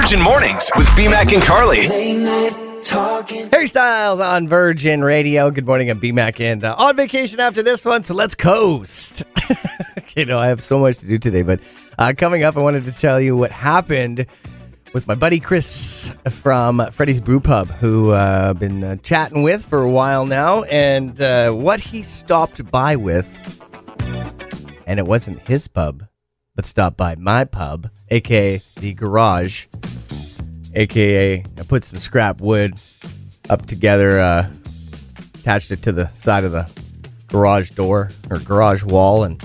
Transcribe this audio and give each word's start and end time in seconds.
Virgin 0.00 0.22
Mornings 0.22 0.70
with 0.76 0.86
BMAC 0.88 1.34
and 1.34 1.42
Carly. 1.42 1.80
Harry 3.50 3.66
Styles 3.66 4.20
on 4.20 4.46
Virgin 4.46 5.02
Radio. 5.02 5.50
Good 5.50 5.66
morning, 5.66 5.90
I'm 5.90 6.00
BMAC 6.00 6.38
and 6.38 6.62
uh, 6.62 6.76
on 6.78 6.94
vacation 6.94 7.40
after 7.40 7.64
this 7.64 7.84
one, 7.84 8.04
so 8.04 8.14
let's 8.14 8.36
coast. 8.36 9.24
you 10.16 10.24
know, 10.24 10.38
I 10.38 10.46
have 10.46 10.62
so 10.62 10.78
much 10.78 10.98
to 10.98 11.06
do 11.06 11.18
today, 11.18 11.42
but 11.42 11.58
uh, 11.98 12.12
coming 12.16 12.44
up, 12.44 12.56
I 12.56 12.60
wanted 12.60 12.84
to 12.84 12.92
tell 12.92 13.20
you 13.20 13.36
what 13.36 13.50
happened 13.50 14.24
with 14.92 15.08
my 15.08 15.16
buddy 15.16 15.40
Chris 15.40 16.14
from 16.30 16.88
Freddy's 16.92 17.20
Brew 17.20 17.40
Pub, 17.40 17.68
who 17.68 18.12
uh, 18.12 18.50
I've 18.50 18.60
been 18.60 18.84
uh, 18.84 18.96
chatting 19.02 19.42
with 19.42 19.64
for 19.64 19.82
a 19.82 19.90
while 19.90 20.26
now, 20.26 20.62
and 20.62 21.20
uh, 21.20 21.50
what 21.50 21.80
he 21.80 22.04
stopped 22.04 22.70
by 22.70 22.94
with. 22.94 23.36
And 24.86 25.00
it 25.00 25.06
wasn't 25.06 25.40
his 25.40 25.66
pub, 25.66 26.07
but 26.58 26.66
stop 26.66 26.96
by 26.96 27.14
my 27.14 27.44
pub, 27.44 27.88
aka 28.08 28.60
the 28.80 28.92
garage, 28.92 29.66
aka 30.74 31.44
I 31.56 31.62
put 31.62 31.84
some 31.84 32.00
scrap 32.00 32.40
wood 32.40 32.74
up 33.48 33.66
together, 33.66 34.18
uh, 34.18 34.50
attached 35.36 35.70
it 35.70 35.82
to 35.82 35.92
the 35.92 36.08
side 36.08 36.42
of 36.42 36.50
the 36.50 36.68
garage 37.28 37.70
door 37.70 38.10
or 38.28 38.38
garage 38.40 38.82
wall, 38.82 39.22
and 39.22 39.40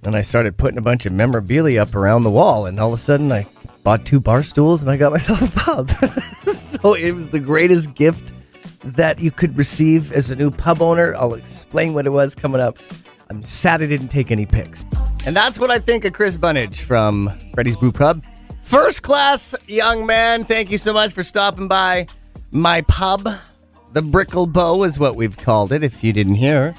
then 0.00 0.14
I 0.14 0.22
started 0.22 0.56
putting 0.56 0.78
a 0.78 0.80
bunch 0.80 1.04
of 1.04 1.12
memorabilia 1.12 1.82
up 1.82 1.94
around 1.94 2.22
the 2.22 2.30
wall, 2.30 2.64
and 2.64 2.80
all 2.80 2.94
of 2.94 2.98
a 2.98 3.02
sudden 3.02 3.30
I 3.30 3.46
bought 3.82 4.06
two 4.06 4.18
bar 4.18 4.42
stools 4.42 4.80
and 4.80 4.90
I 4.90 4.96
got 4.96 5.12
myself 5.18 5.42
a 5.42 5.60
pub. 5.60 5.90
so 6.80 6.94
it 6.94 7.12
was 7.12 7.28
the 7.28 7.38
greatest 7.38 7.92
gift 7.92 8.32
that 8.82 9.18
you 9.18 9.30
could 9.30 9.58
receive 9.58 10.10
as 10.10 10.30
a 10.30 10.36
new 10.36 10.50
pub 10.50 10.80
owner. 10.80 11.14
I'll 11.16 11.34
explain 11.34 11.92
what 11.92 12.06
it 12.06 12.10
was 12.14 12.34
coming 12.34 12.62
up. 12.62 12.78
I'm 13.30 13.42
sad 13.42 13.82
I 13.82 13.86
didn't 13.86 14.08
take 14.08 14.30
any 14.30 14.46
pics. 14.46 14.84
And 15.26 15.34
that's 15.34 15.58
what 15.58 15.70
I 15.70 15.78
think 15.78 16.04
of 16.04 16.12
Chris 16.12 16.36
Bunnage 16.36 16.80
from 16.80 17.32
Freddy's 17.54 17.76
Brew 17.76 17.92
Pub. 17.92 18.22
First 18.62 19.02
class 19.02 19.54
young 19.66 20.06
man, 20.06 20.44
thank 20.44 20.70
you 20.70 20.78
so 20.78 20.92
much 20.92 21.12
for 21.12 21.22
stopping 21.22 21.68
by 21.68 22.06
my 22.50 22.82
pub. 22.82 23.28
The 23.92 24.00
Brickle 24.00 24.52
Bow 24.52 24.84
is 24.84 24.98
what 24.98 25.16
we've 25.16 25.36
called 25.36 25.72
it, 25.72 25.82
if 25.82 26.02
you 26.02 26.12
didn't 26.12 26.34
hear. 26.34 26.74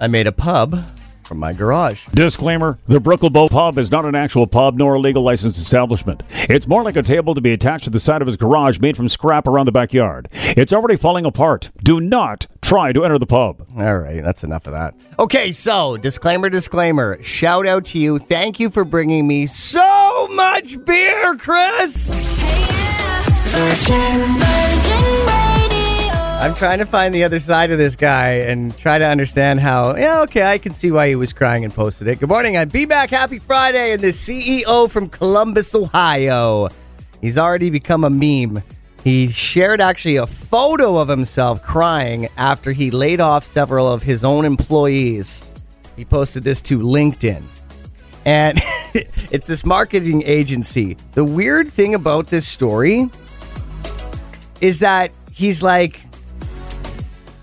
I 0.00 0.06
made 0.06 0.26
a 0.26 0.32
pub 0.32 0.84
from 1.30 1.38
my 1.38 1.52
garage. 1.52 2.06
Disclaimer 2.06 2.76
The 2.88 2.98
Brooklebo 2.98 3.48
Pub 3.52 3.78
is 3.78 3.88
not 3.88 4.04
an 4.04 4.16
actual 4.16 4.48
pub 4.48 4.76
nor 4.76 4.94
a 4.94 4.98
legal 4.98 5.22
licensed 5.22 5.58
establishment. 5.58 6.24
It's 6.32 6.66
more 6.66 6.82
like 6.82 6.96
a 6.96 7.04
table 7.04 7.36
to 7.36 7.40
be 7.40 7.52
attached 7.52 7.84
to 7.84 7.90
the 7.90 8.00
side 8.00 8.20
of 8.20 8.26
his 8.26 8.36
garage 8.36 8.80
made 8.80 8.96
from 8.96 9.08
scrap 9.08 9.46
around 9.46 9.66
the 9.66 9.72
backyard. 9.72 10.28
It's 10.32 10.72
already 10.72 10.96
falling 10.96 11.24
apart. 11.24 11.70
Do 11.84 12.00
not 12.00 12.48
try 12.62 12.92
to 12.92 13.04
enter 13.04 13.16
the 13.16 13.26
pub. 13.26 13.64
All 13.78 13.98
right, 13.98 14.24
that's 14.24 14.42
enough 14.42 14.66
of 14.66 14.72
that. 14.72 14.96
Okay, 15.20 15.52
so 15.52 15.96
disclaimer, 15.96 16.50
disclaimer. 16.50 17.22
Shout 17.22 17.64
out 17.64 17.84
to 17.86 18.00
you. 18.00 18.18
Thank 18.18 18.58
you 18.58 18.68
for 18.68 18.84
bringing 18.84 19.28
me 19.28 19.46
so 19.46 20.26
much 20.32 20.84
beer, 20.84 21.36
Chris. 21.36 22.10
I'm 26.40 26.54
trying 26.54 26.78
to 26.78 26.86
find 26.86 27.12
the 27.12 27.22
other 27.22 27.38
side 27.38 27.70
of 27.70 27.76
this 27.76 27.94
guy 27.94 28.30
and 28.30 28.74
try 28.78 28.96
to 28.96 29.04
understand 29.04 29.60
how. 29.60 29.94
Yeah, 29.94 30.22
okay, 30.22 30.50
I 30.50 30.56
can 30.56 30.72
see 30.72 30.90
why 30.90 31.10
he 31.10 31.14
was 31.14 31.34
crying 31.34 31.66
and 31.66 31.74
posted 31.74 32.08
it. 32.08 32.18
Good 32.18 32.30
morning, 32.30 32.56
I'm 32.56 32.70
BMAC. 32.70 33.10
Happy 33.10 33.38
Friday, 33.38 33.92
and 33.92 34.00
the 34.00 34.06
CEO 34.06 34.90
from 34.90 35.10
Columbus, 35.10 35.74
Ohio. 35.74 36.68
He's 37.20 37.36
already 37.36 37.68
become 37.68 38.04
a 38.04 38.08
meme. 38.08 38.62
He 39.04 39.28
shared 39.28 39.82
actually 39.82 40.16
a 40.16 40.26
photo 40.26 40.96
of 40.96 41.08
himself 41.08 41.62
crying 41.62 42.30
after 42.38 42.72
he 42.72 42.90
laid 42.90 43.20
off 43.20 43.44
several 43.44 43.86
of 43.86 44.02
his 44.02 44.24
own 44.24 44.46
employees. 44.46 45.44
He 45.94 46.06
posted 46.06 46.42
this 46.42 46.62
to 46.62 46.78
LinkedIn. 46.78 47.42
And 48.24 48.58
it's 49.30 49.46
this 49.46 49.62
marketing 49.62 50.22
agency. 50.22 50.96
The 51.12 51.22
weird 51.22 51.68
thing 51.68 51.94
about 51.94 52.28
this 52.28 52.48
story 52.48 53.10
is 54.62 54.78
that 54.78 55.12
he's 55.30 55.62
like, 55.62 56.00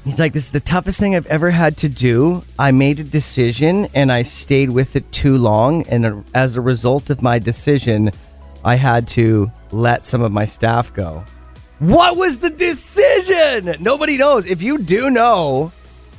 He's 0.08 0.20
like, 0.20 0.32
this 0.32 0.46
is 0.46 0.52
the 0.52 0.62
toughest 0.62 1.02
thing 1.02 1.18
I've 1.18 1.28
ever 1.28 1.52
had 1.52 1.76
to 1.80 1.90
do. 1.90 2.42
I 2.58 2.72
made 2.72 3.02
a 3.02 3.04
decision 3.04 3.90
and 3.94 4.10
I 4.10 4.24
stayed 4.24 4.70
with 4.70 4.96
it 4.96 5.12
too 5.12 5.38
long. 5.38 5.86
And 5.90 6.24
as 6.34 6.56
a 6.56 6.62
result 6.62 7.10
of 7.10 7.22
my 7.22 7.40
decision, 7.40 8.12
I 8.64 8.76
had 8.76 9.10
to 9.10 9.52
let 9.74 10.06
some 10.06 10.22
of 10.22 10.32
my 10.32 10.46
staff 10.46 10.94
go. 10.94 11.26
What 11.80 12.16
was 12.16 12.40
the 12.40 12.50
decision? 12.50 13.76
Nobody 13.84 14.16
knows. 14.16 14.46
If 14.46 14.62
you 14.62 14.78
do 14.78 15.10
know 15.10 15.74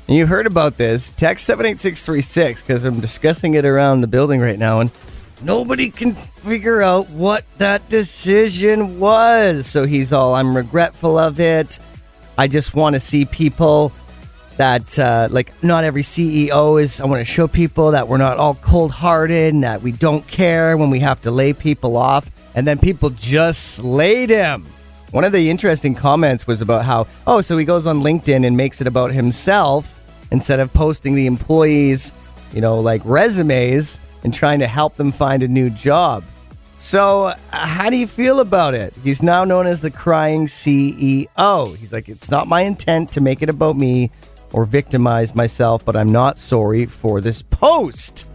and 0.06 0.18
you 0.18 0.26
heard 0.26 0.46
about 0.46 0.76
this, 0.76 1.08
text 1.08 1.46
78636 1.46 2.62
because 2.62 2.84
I'm 2.84 3.00
discussing 3.00 3.54
it 3.54 3.64
around 3.64 4.02
the 4.02 4.06
building 4.06 4.42
right 4.42 4.58
now 4.58 4.80
and 4.80 4.90
nobody 5.40 5.90
can 5.90 6.12
figure 6.12 6.82
out 6.82 7.08
what 7.08 7.46
that 7.56 7.88
decision 7.88 9.00
was. 9.00 9.66
So 9.66 9.86
he's 9.86 10.12
all, 10.12 10.34
I'm 10.34 10.54
regretful 10.54 11.16
of 11.16 11.40
it. 11.40 11.78
I 12.38 12.46
just 12.46 12.72
want 12.72 12.94
to 12.94 13.00
see 13.00 13.24
people 13.24 13.92
that, 14.58 14.96
uh, 14.96 15.26
like, 15.28 15.52
not 15.62 15.82
every 15.82 16.02
CEO 16.02 16.80
is. 16.80 17.00
I 17.00 17.06
want 17.06 17.20
to 17.20 17.24
show 17.24 17.48
people 17.48 17.90
that 17.90 18.06
we're 18.06 18.16
not 18.16 18.38
all 18.38 18.54
cold 18.54 18.92
hearted 18.92 19.52
and 19.52 19.64
that 19.64 19.82
we 19.82 19.90
don't 19.90 20.24
care 20.28 20.76
when 20.76 20.88
we 20.88 21.00
have 21.00 21.20
to 21.22 21.32
lay 21.32 21.52
people 21.52 21.96
off. 21.96 22.30
And 22.54 22.64
then 22.64 22.78
people 22.78 23.10
just 23.10 23.74
slayed 23.74 24.30
him. 24.30 24.66
One 25.10 25.24
of 25.24 25.32
the 25.32 25.50
interesting 25.50 25.96
comments 25.96 26.46
was 26.46 26.60
about 26.60 26.84
how, 26.84 27.08
oh, 27.26 27.40
so 27.40 27.58
he 27.58 27.64
goes 27.64 27.88
on 27.88 28.02
LinkedIn 28.02 28.46
and 28.46 28.56
makes 28.56 28.80
it 28.80 28.86
about 28.86 29.10
himself 29.10 30.00
instead 30.30 30.60
of 30.60 30.72
posting 30.72 31.16
the 31.16 31.26
employees, 31.26 32.12
you 32.52 32.60
know, 32.60 32.78
like 32.78 33.02
resumes 33.04 33.98
and 34.22 34.32
trying 34.32 34.60
to 34.60 34.68
help 34.68 34.96
them 34.96 35.10
find 35.10 35.42
a 35.42 35.48
new 35.48 35.70
job. 35.70 36.22
So, 36.78 37.26
uh, 37.26 37.36
how 37.50 37.90
do 37.90 37.96
you 37.96 38.06
feel 38.06 38.38
about 38.38 38.72
it? 38.74 38.94
He's 39.02 39.20
now 39.20 39.44
known 39.44 39.66
as 39.66 39.80
the 39.80 39.90
crying 39.90 40.46
CEO. 40.46 41.76
He's 41.76 41.92
like, 41.92 42.08
it's 42.08 42.30
not 42.30 42.46
my 42.46 42.62
intent 42.62 43.10
to 43.12 43.20
make 43.20 43.42
it 43.42 43.50
about 43.50 43.76
me 43.76 44.12
or 44.52 44.64
victimize 44.64 45.34
myself, 45.34 45.84
but 45.84 45.96
I'm 45.96 46.12
not 46.12 46.38
sorry 46.38 46.86
for 46.86 47.20
this 47.20 47.42
post. 47.42 48.26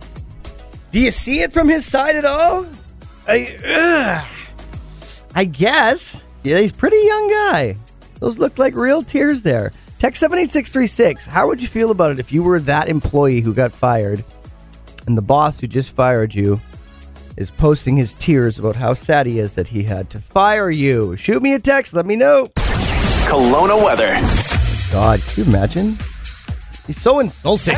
Do 0.92 1.00
you 1.00 1.09
see 1.09 1.40
it 1.40 1.54
from 1.54 1.70
his 1.70 1.86
side 1.86 2.18
at 2.18 2.26
all? 2.26 2.68
I, 3.28 3.58
ugh. 3.66 4.28
I 5.34 5.46
guess. 5.46 6.22
Yeah, 6.44 6.58
he's 6.58 6.74
pretty 6.74 6.98
young 6.98 7.30
guy. 7.30 7.78
Those 8.20 8.38
look 8.38 8.60
like 8.60 8.75
real 8.75 9.04
tears 9.04 9.42
there. 9.42 9.72
Text 10.00 10.20
78636. 10.20 11.28
How 11.28 11.48
would 11.48 11.62
you 11.62 11.68
feel 11.68 11.92
about 11.92 12.12
it 12.12 12.20
if 12.20 12.34
you 12.34 12.44
were 12.44 12.60
that 12.60 12.90
employee 12.90 13.40
who 13.40 13.54
got 13.54 13.72
fired 13.72 14.24
and 15.08 15.18
the 15.18 15.22
boss 15.22 15.62
who 15.62 15.68
just 15.68 15.92
fired 15.92 16.36
you 16.36 16.60
is 17.38 17.52
posting 17.52 17.98
his 17.98 18.14
tears 18.16 18.60
about 18.60 18.76
how 18.76 18.94
sad 18.94 19.26
he 19.26 19.40
is 19.40 19.56
that 19.56 19.68
he 19.68 19.84
had 19.84 20.10
to 20.12 20.20
fire 20.20 20.70
you. 20.70 21.16
Shoot 21.16 21.42
me 21.42 21.54
a 21.54 21.60
text, 21.60 21.94
let 21.94 22.06
me 22.06 22.16
know. 22.16 22.48
Kelowna 23.28 23.84
weather. 23.84 24.14
God, 24.92 25.22
can 25.22 25.44
you 25.44 25.50
imagine? 25.50 25.98
He's 26.86 27.02
so 27.02 27.20
insulting. 27.20 27.76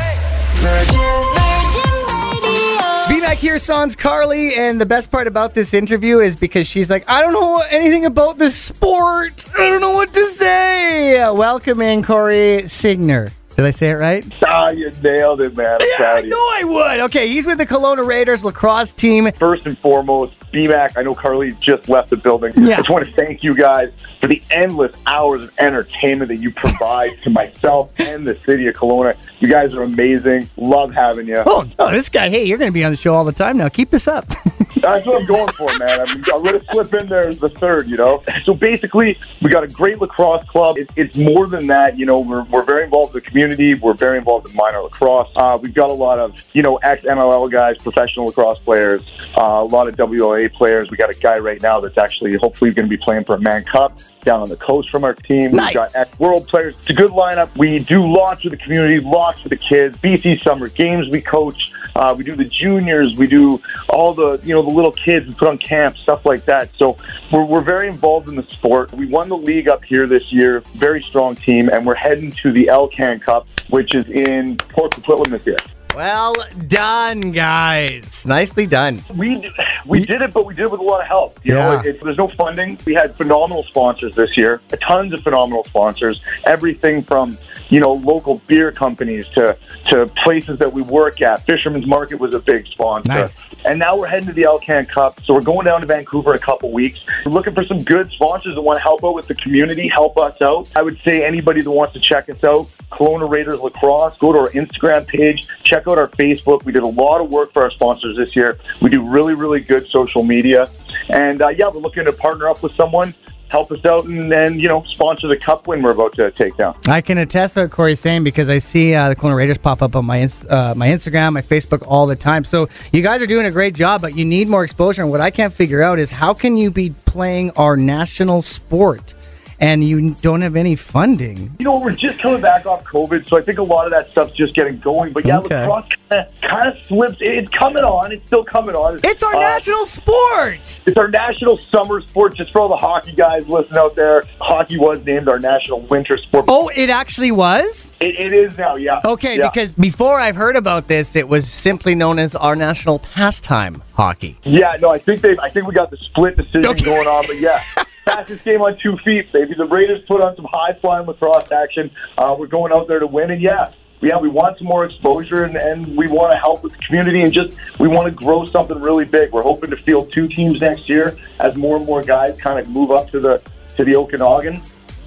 BMAC 3.05 3.35
here, 3.35 3.59
Sans 3.59 3.95
Carly, 3.95 4.55
and 4.55 4.81
the 4.81 4.85
best 4.85 5.11
part 5.11 5.27
about 5.27 5.53
this 5.53 5.73
interview 5.75 6.19
is 6.19 6.35
because 6.35 6.67
she's 6.67 6.89
like, 6.89 7.07
I 7.07 7.21
don't 7.21 7.33
know 7.33 7.63
anything 7.69 8.05
about 8.05 8.39
this 8.39 8.57
sport. 8.57 9.47
I 9.53 9.69
don't 9.69 9.79
know 9.79 9.93
what 9.93 10.11
to 10.13 10.25
say. 10.25 11.29
Welcome 11.29 11.81
in, 11.81 12.03
Corey 12.03 12.67
Signer. 12.67 13.31
Did 13.55 13.63
I 13.63 13.69
say 13.69 13.89
it 13.89 13.93
right? 13.93 14.25
Ah, 14.43 14.69
you 14.69 14.91
nailed 15.01 15.41
it, 15.41 15.55
man. 15.55 15.77
I'm 15.81 15.87
Yeah, 15.97 16.13
I 16.13 16.21
knew 16.21 16.35
I 16.35 16.63
would. 16.65 16.99
Okay, 17.05 17.29
he's 17.29 17.45
with 17.45 17.57
the 17.57 17.65
Kelowna 17.65 18.05
Raiders 18.05 18.43
lacrosse 18.43 18.91
team. 18.91 19.31
First 19.31 19.65
and 19.65 19.77
foremost, 19.77 20.37
BMAC, 20.51 20.97
I 20.97 21.03
know 21.03 21.13
Carly 21.13 21.53
just 21.53 21.87
left 21.87 22.09
the 22.09 22.17
building. 22.17 22.51
Yeah. 22.57 22.73
I 22.73 22.77
just 22.77 22.89
want 22.89 23.05
to 23.05 23.11
thank 23.13 23.43
you 23.43 23.55
guys 23.55 23.91
for 24.19 24.27
the 24.27 24.41
endless 24.51 24.95
hours 25.05 25.45
of 25.45 25.53
entertainment 25.57 26.27
that 26.29 26.37
you 26.37 26.51
provide 26.51 27.21
to 27.21 27.29
myself 27.29 27.91
and 27.97 28.27
the 28.27 28.35
city 28.35 28.67
of 28.67 28.75
Kelowna. 28.75 29.15
You 29.39 29.47
guys 29.47 29.73
are 29.73 29.83
amazing. 29.83 30.49
Love 30.57 30.91
having 30.91 31.27
you. 31.27 31.41
Oh, 31.45 31.65
no, 31.79 31.91
this 31.91 32.09
guy, 32.09 32.29
hey, 32.29 32.43
you're 32.43 32.57
going 32.57 32.71
to 32.71 32.73
be 32.73 32.83
on 32.83 32.91
the 32.91 32.97
show 32.97 33.13
all 33.13 33.23
the 33.23 33.31
time 33.31 33.57
now. 33.57 33.69
Keep 33.69 33.89
this 33.89 34.07
up. 34.07 34.25
That's 34.85 35.05
what 35.07 35.19
I'm 35.19 35.25
going 35.25 35.51
for, 35.53 35.67
man. 35.79 35.99
I'm, 35.99 36.09
I'm 36.09 36.43
going 36.43 36.59
to 36.59 36.65
slip 36.65 36.93
in 36.93 37.07
there 37.07 37.27
as 37.27 37.39
the 37.39 37.49
third, 37.49 37.87
you 37.87 37.97
know? 37.97 38.21
So 38.43 38.53
basically, 38.53 39.17
we 39.41 39.49
got 39.49 39.63
a 39.63 39.67
great 39.67 39.99
lacrosse 39.99 40.43
club. 40.45 40.77
It, 40.77 40.91
it's 40.95 41.17
more 41.17 41.47
than 41.47 41.65
that. 41.67 41.97
You 41.97 42.05
know, 42.05 42.19
we're, 42.19 42.43
we're 42.43 42.63
very 42.63 42.83
involved 42.83 43.15
in 43.15 43.21
the 43.23 43.27
community. 43.27 43.73
We're 43.73 43.95
very 43.95 44.19
involved 44.19 44.47
in 44.47 44.55
minor 44.55 44.81
lacrosse. 44.81 45.31
Uh, 45.35 45.57
we've 45.59 45.73
got 45.73 45.89
a 45.89 45.93
lot 45.93 46.19
of, 46.19 46.39
you 46.53 46.61
know, 46.61 46.75
ex 46.77 47.01
MLL 47.01 47.51
guys, 47.51 47.77
professional 47.79 48.27
lacrosse 48.27 48.59
players, 48.59 49.01
uh, 49.35 49.41
a 49.41 49.63
lot 49.63 49.87
of 49.87 49.95
WLA 49.95 50.53
players. 50.53 50.91
We 50.91 50.97
got 50.97 51.09
a 51.09 51.19
guy 51.19 51.39
right 51.39 51.61
now 51.63 51.79
that's 51.79 51.97
actually 51.97 52.35
hopefully 52.35 52.71
going 52.71 52.85
to 52.85 52.89
be 52.89 53.01
playing 53.01 53.23
for 53.23 53.35
a 53.35 53.39
Mann 53.39 53.63
Cup 53.63 53.99
down 54.25 54.41
on 54.41 54.49
the 54.49 54.57
coast 54.57 54.89
from 54.89 55.03
our 55.03 55.13
team. 55.13 55.51
Nice. 55.51 55.67
We've 55.67 55.83
got 55.83 55.95
ex 55.95 56.19
world 56.19 56.47
players. 56.47 56.75
It's 56.81 56.89
a 56.89 56.93
good 56.93 57.11
lineup. 57.11 57.55
We 57.55 57.79
do 57.79 58.01
lots 58.01 58.43
with 58.43 58.51
the 58.51 58.57
community, 58.57 58.99
lots 58.99 59.41
with 59.43 59.51
the 59.51 59.57
kids. 59.57 59.97
BC 59.97 60.43
Summer 60.43 60.67
Games 60.67 61.07
we 61.09 61.21
coach. 61.21 61.71
Uh, 61.95 62.13
we 62.17 62.25
do 62.25 62.35
the 62.35 62.43
juniors. 62.45 63.15
We 63.15 63.27
do 63.27 63.61
all 63.87 64.13
the 64.13 64.41
you 64.43 64.53
know 64.53 64.61
the 64.61 64.69
little 64.69 64.91
kids. 64.91 65.27
We 65.27 65.33
put 65.33 65.47
on 65.47 65.57
camp 65.57 65.97
stuff 65.97 66.25
like 66.25 66.43
that. 66.45 66.69
So 66.77 66.97
we're, 67.31 67.45
we're 67.45 67.61
very 67.61 67.87
involved 67.87 68.27
in 68.27 68.35
the 68.35 68.43
sport. 68.43 68.91
We 68.91 69.05
won 69.05 69.29
the 69.29 69.37
league 69.37 69.69
up 69.69 69.85
here 69.85 70.07
this 70.07 70.33
year. 70.33 70.59
Very 70.75 71.01
strong 71.01 71.35
team, 71.35 71.69
and 71.69 71.85
we're 71.85 71.95
heading 71.95 72.31
to 72.43 72.51
the 72.51 72.65
Elcan 72.65 73.21
Cup, 73.21 73.47
which 73.69 73.95
is 73.95 74.09
in 74.09 74.57
Port 74.57 74.91
Coquitlam 74.91 75.29
this 75.29 75.45
year. 75.45 75.57
Well 75.95 76.35
done, 76.67 77.31
guys. 77.31 78.25
Nicely 78.27 78.67
done. 78.67 79.01
We 79.15 79.49
we 79.85 80.05
did 80.05 80.21
it, 80.21 80.33
but 80.33 80.45
we 80.45 80.53
did 80.53 80.63
it 80.65 80.71
with 80.71 80.81
a 80.81 80.83
lot 80.83 81.01
of 81.01 81.07
help. 81.07 81.39
You 81.43 81.53
know, 81.53 81.73
Yeah. 81.73 81.89
it, 81.91 82.03
there's 82.03 82.17
no 82.17 82.27
funding. 82.27 82.77
We 82.85 82.93
had 82.93 83.15
phenomenal 83.15 83.63
sponsors 83.63 84.13
this 84.15 84.35
year, 84.35 84.61
tons 84.81 85.13
of 85.13 85.21
phenomenal 85.21 85.63
sponsors. 85.65 86.19
Everything 86.45 87.01
from 87.01 87.37
you 87.69 87.79
know 87.79 87.93
local 87.93 88.41
beer 88.47 88.71
companies 88.71 89.27
to 89.29 89.57
to 89.89 90.05
places 90.23 90.59
that 90.59 90.71
we 90.73 90.81
work 90.81 91.21
at. 91.21 91.45
Fisherman's 91.45 91.85
Market 91.87 92.19
was 92.19 92.33
a 92.33 92.39
big 92.39 92.67
sponsor, 92.67 93.13
Nice. 93.13 93.49
and 93.65 93.79
now 93.79 93.95
we're 93.97 94.07
heading 94.07 94.27
to 94.27 94.33
the 94.33 94.45
Alcan 94.45 94.85
Cup. 94.87 95.19
So 95.23 95.33
we're 95.33 95.41
going 95.41 95.65
down 95.65 95.81
to 95.81 95.87
Vancouver 95.87 96.31
in 96.33 96.37
a 96.37 96.41
couple 96.41 96.71
weeks. 96.71 96.99
We're 97.25 97.31
looking 97.31 97.53
for 97.53 97.63
some 97.65 97.77
good 97.83 98.11
sponsors 98.11 98.55
that 98.55 98.61
want 98.61 98.77
to 98.77 98.83
help 98.83 99.03
out 99.03 99.13
with 99.15 99.27
the 99.27 99.35
community, 99.35 99.87
help 99.87 100.17
us 100.17 100.35
out. 100.41 100.69
I 100.75 100.81
would 100.81 100.99
say 101.05 101.23
anybody 101.25 101.61
that 101.61 101.71
wants 101.71 101.93
to 101.93 101.99
check 101.99 102.27
us 102.29 102.43
out, 102.43 102.67
Kelowna 102.91 103.29
Raiders 103.29 103.59
Lacrosse, 103.59 104.17
go 104.17 104.31
to 104.31 104.39
our 104.39 104.49
Instagram 104.49 105.05
page, 105.07 105.47
check 105.63 105.87
out 105.87 105.97
our 105.97 106.07
Facebook. 106.09 106.63
We 106.65 106.71
did 106.71 106.83
a 106.83 106.87
lot 106.87 107.21
of 107.21 107.29
work 107.29 107.53
for 107.53 107.63
our 107.63 107.71
sponsors 107.71 108.17
this 108.17 108.35
year. 108.35 108.59
We 108.81 108.89
do 108.89 109.03
really, 109.03 109.33
really 109.33 109.59
good 109.59 109.87
social 109.87 110.23
media. 110.23 110.69
And 111.09 111.41
uh, 111.41 111.49
yeah, 111.49 111.69
we're 111.69 111.81
looking 111.81 112.05
to 112.05 112.13
partner 112.13 112.47
up 112.47 112.63
with 112.63 112.73
someone, 112.75 113.13
help 113.49 113.71
us 113.71 113.83
out, 113.85 114.05
and 114.05 114.31
then, 114.31 114.59
you 114.59 114.67
know, 114.67 114.83
sponsor 114.87 115.27
the 115.27 115.37
cup 115.37 115.67
win 115.67 115.81
we're 115.81 115.91
about 115.91 116.13
to 116.13 116.31
take 116.31 116.55
down. 116.57 116.77
I 116.87 117.01
can 117.01 117.17
attest 117.17 117.55
to 117.55 117.61
what 117.61 117.71
Corey's 117.71 117.99
saying 117.99 118.23
because 118.23 118.49
I 118.49 118.59
see 118.59 118.93
uh, 118.93 119.09
the 119.09 119.15
Kelowna 119.15 119.35
Raiders 119.35 119.57
pop 119.57 119.81
up 119.81 119.95
on 119.95 120.05
my 120.05 120.23
uh, 120.23 120.73
my 120.75 120.87
Instagram, 120.87 121.33
my 121.33 121.41
Facebook 121.41 121.83
all 121.87 122.07
the 122.07 122.15
time. 122.15 122.43
So 122.43 122.69
you 122.91 123.01
guys 123.01 123.21
are 123.21 123.27
doing 123.27 123.45
a 123.45 123.51
great 123.51 123.75
job, 123.75 124.01
but 124.01 124.15
you 124.15 124.25
need 124.25 124.47
more 124.47 124.63
exposure. 124.63 125.01
And 125.01 125.11
what 125.11 125.21
I 125.21 125.31
can't 125.31 125.53
figure 125.53 125.81
out 125.81 125.99
is 125.99 126.11
how 126.11 126.33
can 126.33 126.57
you 126.57 126.71
be 126.71 126.91
playing 127.05 127.51
our 127.51 127.75
national 127.75 128.41
sport 128.41 129.13
and 129.59 129.83
you 129.83 130.11
don't 130.21 130.41
have 130.41 130.55
any 130.55 130.75
funding? 130.75 131.55
You 131.59 131.65
know, 131.65 131.79
we're 131.79 131.91
just 131.91 132.19
coming 132.19 132.41
back 132.41 132.65
off 132.65 132.83
COVID, 132.83 133.27
so 133.27 133.37
I 133.37 133.41
think 133.41 133.57
a 133.59 133.63
lot 133.63 133.85
of 133.85 133.91
that 133.91 134.09
stuff's 134.09 134.33
just 134.33 134.53
getting 134.53 134.79
going. 134.79 135.13
But 135.13 135.25
yeah, 135.25 135.39
Okay. 135.39 135.65
lacrosse 135.67 136.27
kind 136.41 136.67
of 136.69 136.85
slips. 136.85 137.17
It's 137.19 137.49
coming 137.49 137.83
on. 137.83 138.11
It's 138.11 138.25
still 138.27 138.43
coming 138.43 138.75
on. 138.75 138.99
It's 139.03 139.23
our 139.23 139.35
Uh, 139.35 139.39
national 139.39 139.85
sport. 139.85 140.79
It's 140.85 140.97
our 140.97 141.07
national 141.07 141.57
summer 141.57 142.01
sport. 142.01 142.35
Just 142.35 142.51
for 142.51 142.61
all 142.61 142.69
the 142.69 142.75
hockey 142.77 143.11
guys 143.13 143.47
listening 143.47 143.77
out 143.79 143.95
there, 143.95 144.25
hockey 144.39 144.77
was 144.77 145.03
named 145.05 145.27
our 145.29 145.39
national 145.39 145.81
winter 145.81 146.17
sport. 146.17 146.45
Oh, 146.47 146.69
it 146.75 146.89
actually 146.89 147.31
was? 147.31 147.93
It, 147.99 148.19
it 148.19 148.33
is 148.33 148.57
now, 148.57 148.75
yeah. 148.75 149.01
Okay, 149.05 149.37
Yeah. 149.37 149.49
because 149.49 149.71
before 149.71 150.19
I've 150.19 150.35
heard 150.35 150.55
about 150.55 150.87
this, 150.87 151.15
it 151.15 151.27
was 151.27 151.49
simply 151.49 151.95
known 151.95 152.19
as 152.19 152.35
our 152.35 152.55
national 152.55 152.99
pastime 152.99 153.81
hockey. 153.93 154.37
Yeah, 154.43 154.75
no, 154.79 154.89
I 154.89 154.97
think 154.97 155.21
they. 155.21 155.37
I 155.37 155.49
think 155.49 155.67
we 155.67 155.73
got 155.73 155.89
the 155.91 155.97
split 155.97 156.37
decision 156.37 156.65
Okay. 156.71 156.85
going 156.85 157.07
on, 157.07 157.25
but 157.27 157.39
yeah, 157.39 157.59
fastest 158.05 158.45
game 158.45 158.61
on 158.61 158.77
two 158.77 158.97
feet, 158.97 159.31
baby. 159.33 159.55
The 159.55 159.65
Raiders 159.65 160.03
put 160.07 160.21
on 160.21 160.35
some 160.35 160.47
high 160.51 160.73
flying 160.73 161.07
lacrosse 161.07 161.51
action. 161.51 161.91
Uh, 162.17 162.35
we're 162.37 162.47
going 162.47 162.71
out 162.71 162.87
there 162.87 162.99
to 162.99 163.07
win, 163.07 163.31
and 163.31 163.41
yeah, 163.41 163.71
yeah, 164.01 164.17
we 164.17 164.29
want 164.29 164.57
some 164.57 164.67
more 164.67 164.85
exposure, 164.85 165.43
and, 165.45 165.55
and 165.55 165.97
we 165.97 166.07
want 166.07 166.31
to 166.31 166.37
help 166.37 166.63
with 166.63 166.73
the 166.73 166.79
community, 166.79 167.21
and 167.21 167.33
just 167.33 167.57
we 167.79 167.87
want 167.87 168.07
to 168.07 168.11
grow 168.11 168.45
something 168.45 168.79
really 168.79 169.05
big. 169.05 169.31
We're 169.31 169.41
hoping 169.41 169.71
to 169.71 169.77
field 169.77 170.11
two 170.11 170.27
teams 170.27 170.61
next 170.61 170.87
year 170.87 171.17
as 171.39 171.55
more 171.55 171.77
and 171.77 171.85
more 171.85 172.03
guys 172.03 172.39
kind 172.39 172.59
of 172.59 172.69
move 172.69 172.91
up 172.91 173.09
to 173.11 173.19
the 173.19 173.41
to 173.77 173.83
the 173.83 173.95
Okanagan. 173.95 174.61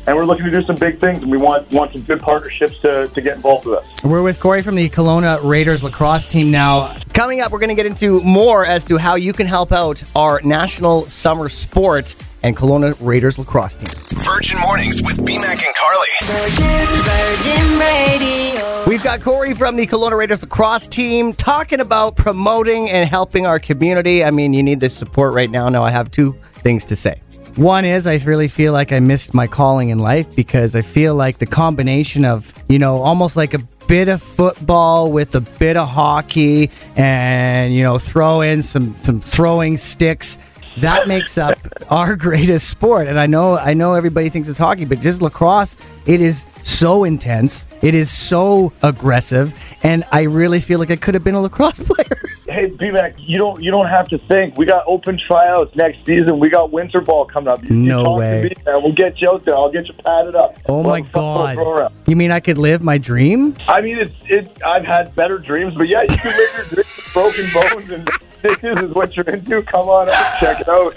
And 0.06 0.16
we're 0.16 0.24
looking 0.24 0.46
to 0.46 0.50
do 0.50 0.62
some 0.62 0.76
big 0.76 1.00
things, 1.00 1.22
and 1.22 1.30
we 1.30 1.36
want 1.36 1.70
want 1.70 1.92
some 1.92 2.00
good 2.02 2.20
partnerships 2.20 2.78
to, 2.80 3.08
to 3.08 3.20
get 3.20 3.36
involved 3.36 3.66
with 3.66 3.80
us. 3.80 4.02
We're 4.02 4.22
with 4.22 4.40
Corey 4.40 4.62
from 4.62 4.74
the 4.74 4.88
Kelowna 4.88 5.38
Raiders 5.44 5.82
lacrosse 5.82 6.26
team 6.26 6.50
now. 6.50 6.96
Coming 7.12 7.42
up, 7.42 7.52
we're 7.52 7.58
going 7.58 7.68
to 7.68 7.74
get 7.74 7.84
into 7.84 8.22
more 8.22 8.64
as 8.64 8.84
to 8.86 8.96
how 8.96 9.16
you 9.16 9.34
can 9.34 9.46
help 9.46 9.70
out 9.70 10.02
our 10.16 10.40
national 10.42 11.02
summer 11.02 11.50
sport 11.50 12.14
and 12.42 12.56
Kelowna 12.56 12.96
Raiders 13.00 13.38
lacrosse 13.38 13.76
team. 13.76 14.22
Virgin 14.22 14.58
Mornings 14.60 15.02
with 15.02 15.18
BMAC 15.18 15.64
and 15.64 15.74
Carly. 15.74 16.08
Virgin, 16.24 16.86
Virgin 17.02 17.78
Radio. 17.78 18.84
We've 18.86 19.02
got 19.02 19.20
Corey 19.20 19.54
from 19.54 19.76
the 19.76 19.86
Kelowna 19.86 20.16
Raiders 20.16 20.40
lacrosse 20.42 20.86
team 20.86 21.32
talking 21.32 21.80
about 21.80 22.16
promoting 22.16 22.90
and 22.90 23.08
helping 23.08 23.46
our 23.46 23.58
community. 23.58 24.24
I 24.24 24.30
mean, 24.30 24.52
you 24.52 24.62
need 24.62 24.80
this 24.80 24.94
support 24.94 25.34
right 25.34 25.50
now. 25.50 25.68
Now, 25.68 25.82
I 25.82 25.90
have 25.90 26.10
two 26.10 26.36
things 26.54 26.84
to 26.86 26.96
say. 26.96 27.20
One 27.56 27.84
is 27.84 28.06
I 28.06 28.16
really 28.18 28.46
feel 28.46 28.72
like 28.72 28.92
I 28.92 29.00
missed 29.00 29.34
my 29.34 29.48
calling 29.48 29.88
in 29.88 29.98
life 29.98 30.34
because 30.36 30.76
I 30.76 30.82
feel 30.82 31.16
like 31.16 31.38
the 31.38 31.46
combination 31.46 32.24
of, 32.24 32.54
you 32.68 32.78
know, 32.78 32.98
almost 32.98 33.34
like 33.36 33.52
a 33.52 33.58
bit 33.88 34.08
of 34.08 34.22
football 34.22 35.10
with 35.10 35.34
a 35.34 35.40
bit 35.40 35.76
of 35.76 35.88
hockey 35.88 36.70
and, 36.94 37.74
you 37.74 37.82
know, 37.82 37.98
throw 37.98 38.42
in 38.42 38.62
some 38.62 38.94
some 38.96 39.20
throwing 39.20 39.76
sticks 39.76 40.38
that 40.80 41.08
makes 41.08 41.38
up 41.38 41.58
our 41.90 42.16
greatest 42.16 42.68
sport 42.68 43.06
and 43.06 43.18
i 43.18 43.26
know 43.26 43.56
i 43.58 43.74
know 43.74 43.94
everybody 43.94 44.28
thinks 44.28 44.48
it's 44.48 44.58
hockey 44.58 44.84
but 44.84 45.00
just 45.00 45.22
lacrosse 45.22 45.76
it 46.06 46.20
is 46.20 46.46
so 46.62 47.04
intense 47.04 47.64
it 47.82 47.94
is 47.94 48.10
so 48.10 48.72
aggressive 48.82 49.58
and 49.82 50.04
i 50.12 50.22
really 50.22 50.60
feel 50.60 50.78
like 50.78 50.90
i 50.90 50.96
could 50.96 51.14
have 51.14 51.24
been 51.24 51.34
a 51.34 51.40
lacrosse 51.40 51.78
player 51.86 52.20
Hey, 52.50 52.66
BMAC, 52.70 53.12
you 53.18 53.36
don't 53.36 53.62
you 53.62 53.70
don't 53.70 53.88
have 53.88 54.08
to 54.08 54.16
think. 54.26 54.56
We 54.56 54.64
got 54.64 54.82
open 54.86 55.18
tryouts 55.28 55.76
next 55.76 55.98
season. 56.06 56.40
We 56.40 56.48
got 56.48 56.72
winter 56.72 57.02
ball 57.02 57.26
coming 57.26 57.50
up. 57.50 57.62
You, 57.62 57.68
you 57.76 57.82
No 57.82 58.04
talk 58.04 58.18
way. 58.20 58.48
To 58.48 58.72
me. 58.72 58.80
We'll 58.82 58.94
get 58.94 59.20
you 59.20 59.28
out 59.30 59.44
there. 59.44 59.54
I'll 59.54 59.70
get 59.70 59.86
you 59.86 59.92
padded 60.02 60.34
up. 60.34 60.56
oh 60.66 60.76
We'll 60.80 60.84
my 60.84 60.98
have 61.00 61.08
a 61.08 61.10
fun 61.10 61.56
little 61.56 61.76
god 61.76 61.92
you 62.06 62.16
mean 62.16 62.30
i 62.30 62.40
could 62.40 62.56
live 62.56 62.80
my 62.80 62.96
dream 62.96 63.54
I 63.68 63.82
mean, 63.82 63.98
it's 63.98 64.14
it. 64.30 64.50
I've 64.64 64.86
had 64.86 65.14
better 65.14 65.38
dreams, 65.38 65.74
but 65.76 65.88
yeah, 65.88 66.00
you 66.02 66.16
can 66.16 66.32
live 66.38 66.54
your 66.56 66.64
dreams 66.64 66.96
with 66.96 67.10
broken 67.12 67.46
bones, 67.52 67.90
and 67.90 68.10
this 68.42 68.58
is 68.62 68.90
what 68.90 69.16
you're 69.16 69.28
into. 69.28 69.62
Come 69.62 69.88
on 69.88 70.08
up, 70.08 70.38
check 70.38 70.60
it 70.60 70.68
out. 70.68 70.94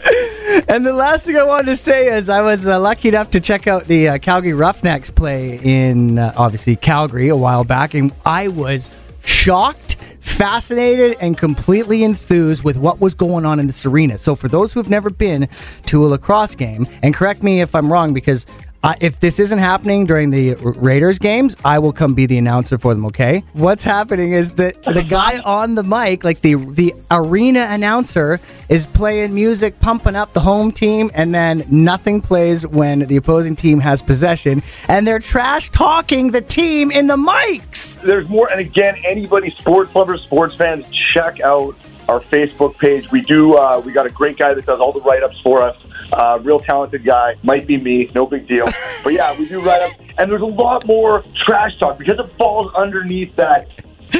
And 0.68 0.86
the 0.86 0.94
last 0.94 1.26
thing 1.26 1.38
I 1.38 1.44
wanted 1.44 1.68
to 1.68 1.76
say 1.76 2.08
is 2.08 2.30
I 2.30 2.42
was 2.42 2.68
uh, 2.68 2.80
lucky 2.80 3.10
enough 3.10 3.32
to 3.32 3.40
check 3.40 3.68
out 3.68 3.86
the 3.86 4.10
uh, 4.10 4.18
Calgary 4.18 4.54
Roughnecks 4.54 5.10
play 5.10 5.60
in 5.62 6.20
uh, 6.20 6.34
obviously 6.36 6.76
Calgary 6.76 7.30
a 7.30 7.36
while 7.36 7.64
back, 7.64 7.94
and 7.94 8.12
I 8.26 8.48
was 8.50 8.90
shocked, 9.24 9.96
fascinated, 10.20 11.18
and 11.22 11.38
completely 11.38 12.04
enthused 12.04 12.64
with 12.64 12.78
what 12.78 13.00
was 13.00 13.14
going 13.14 13.46
on 13.46 13.60
in 13.60 13.68
this 13.68 13.86
arena. 13.86 14.18
So, 14.18 14.36
for 14.36 14.48
those 14.48 14.74
who 14.74 14.80
have 14.80 14.90
never 14.90 15.10
been 15.10 15.48
to 15.88 16.06
a 16.06 16.08
lacrosse 16.08 16.56
game, 16.56 16.88
and 17.02 17.14
correct 17.14 17.44
me 17.44 17.62
if 17.62 17.76
I'm 17.76 17.92
wrong, 17.92 18.14
because 18.14 18.46
uh, 18.84 18.96
if 19.00 19.20
this 19.20 19.40
isn't 19.40 19.60
happening 19.60 20.06
during 20.06 20.32
the 20.32 20.56
Raiders 20.56 21.20
games, 21.20 21.56
I 21.64 21.80
will 21.80 21.94
come 21.94 22.14
be 22.14 22.26
the 22.26 22.38
announcer 22.38 22.78
for 22.78 22.94
them. 22.94 23.06
Okay? 23.08 23.44
What's 23.54 23.84
happening 23.84 24.32
is 24.34 24.52
that 24.54 24.82
the 24.84 25.04
guy 25.04 25.40
on 25.40 25.76
the 25.76 25.84
mic, 25.84 26.24
like 26.24 26.42
the 26.42 26.56
the 26.56 26.94
arena 27.12 27.68
announcer, 27.70 28.40
is 28.70 28.86
playing 28.88 29.34
music, 29.36 29.80
pumping 29.80 30.16
up 30.16 30.34
the 30.34 30.40
home 30.40 30.72
team, 30.72 31.12
and 31.14 31.34
then 31.34 31.66
nothing 31.70 32.22
plays 32.22 32.66
when 32.66 33.00
the 33.00 33.18
opposing 33.18 33.56
team 33.56 33.80
has 33.80 34.02
possession, 34.02 34.64
and 34.88 35.08
they're 35.08 35.20
trash 35.20 35.70
talking 35.70 36.32
the 36.32 36.42
team 36.42 36.92
in 36.92 37.08
the 37.08 37.18
mics. 37.18 38.02
There's 38.02 38.28
more, 38.30 38.50
and 38.52 38.60
again, 38.60 38.96
anybody, 39.06 39.52
sports 39.52 39.94
lovers, 39.94 40.22
sports 40.22 40.56
fans, 40.56 40.86
check 40.90 41.40
out 41.42 41.76
our 42.10 42.20
Facebook 42.20 42.78
page. 42.78 43.12
We 43.12 43.22
do. 43.22 43.56
Uh, 43.56 43.82
we 43.86 43.94
got 43.94 44.06
a 44.06 44.10
great 44.10 44.38
guy 44.38 44.54
that 44.54 44.66
does 44.66 44.80
all 44.80 44.92
the 44.92 45.02
write 45.02 45.24
ups 45.24 45.40
for 45.42 45.62
us. 45.62 45.78
Uh, 46.12 46.40
real 46.42 46.60
talented 46.60 47.06
guy. 47.06 47.36
Might 47.44 47.66
be 47.68 47.78
me. 47.78 48.10
No 48.14 48.26
big 48.26 48.48
deal. 48.48 48.66
but 49.04 49.14
yeah, 49.14 49.38
we 49.40 49.48
do 49.48 49.62
write 49.62 49.82
up, 49.82 49.92
and 50.18 50.30
there's 50.30 50.42
a 50.42 50.46
lot 50.46 50.86
more 50.86 51.24
trash 51.46 51.78
talk 51.80 51.98
because 51.98 52.20
it 52.20 52.38
falls 52.38 52.74
underneath 52.76 53.36
that 53.36 53.68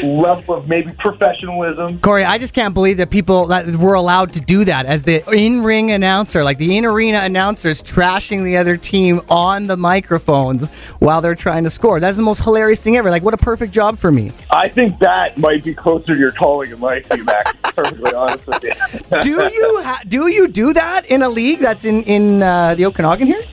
level 0.04 0.56
of 0.56 0.68
maybe 0.68 0.92
professionalism. 1.00 2.00
Corey, 2.00 2.24
I 2.24 2.38
just 2.38 2.54
can't 2.54 2.74
believe 2.74 2.98
that 2.98 3.10
people 3.10 3.48
that 3.48 3.68
were 3.76 3.94
allowed 3.94 4.34
to 4.34 4.42
do 4.42 4.66
that 4.66 4.86
as 4.86 5.04
the 5.04 5.24
in-ring 5.32 5.92
announcer, 5.92 6.44
like 6.44 6.58
the 6.58 6.78
in-arena 6.78 7.20
announcers 7.20 7.82
trashing 7.82 8.44
the 8.44 8.58
other 8.58 8.78
team 8.78 9.22
on 9.30 9.68
the 9.68 9.78
microphones 9.78 10.70
while 11.00 11.22
they're 11.22 11.36
trying 11.36 11.64
to 11.64 11.70
score. 11.70 12.00
That's 12.00 12.18
the 12.18 12.24
most 12.24 12.42
hilarious 12.44 12.82
thing 12.82 12.98
ever. 12.98 13.10
Like, 13.10 13.24
what 13.24 13.34
a 13.34 13.38
perfect 13.38 13.74
job 13.74 13.98
for 13.98 14.12
me. 14.12 14.32
I 14.50 14.68
think 14.68 15.00
that 15.00 15.38
might 15.38 15.64
be 15.64 15.74
closer 15.74 16.14
to 16.14 16.20
your 16.20 16.32
calling 16.32 16.72
in 16.72 16.80
life, 16.80 17.06
you 17.16 17.26
be 17.26 17.34
perfectly 17.64 18.14
honest 18.14 18.48
with 18.48 18.64
you. 18.64 19.22
Do 19.22 19.30
you 19.30 19.82
ha- 19.84 20.02
do 20.08 20.28
you 20.28 20.48
do 20.48 20.74
that 20.74 21.06
in 21.08 21.22
a 21.22 21.30
league 21.30 21.60
that's 21.60 21.86
in 21.86 22.04
in 22.04 22.42
uh, 22.44 22.76
the 22.76 22.86
Okanagan 22.86 23.28
here? 23.28 23.44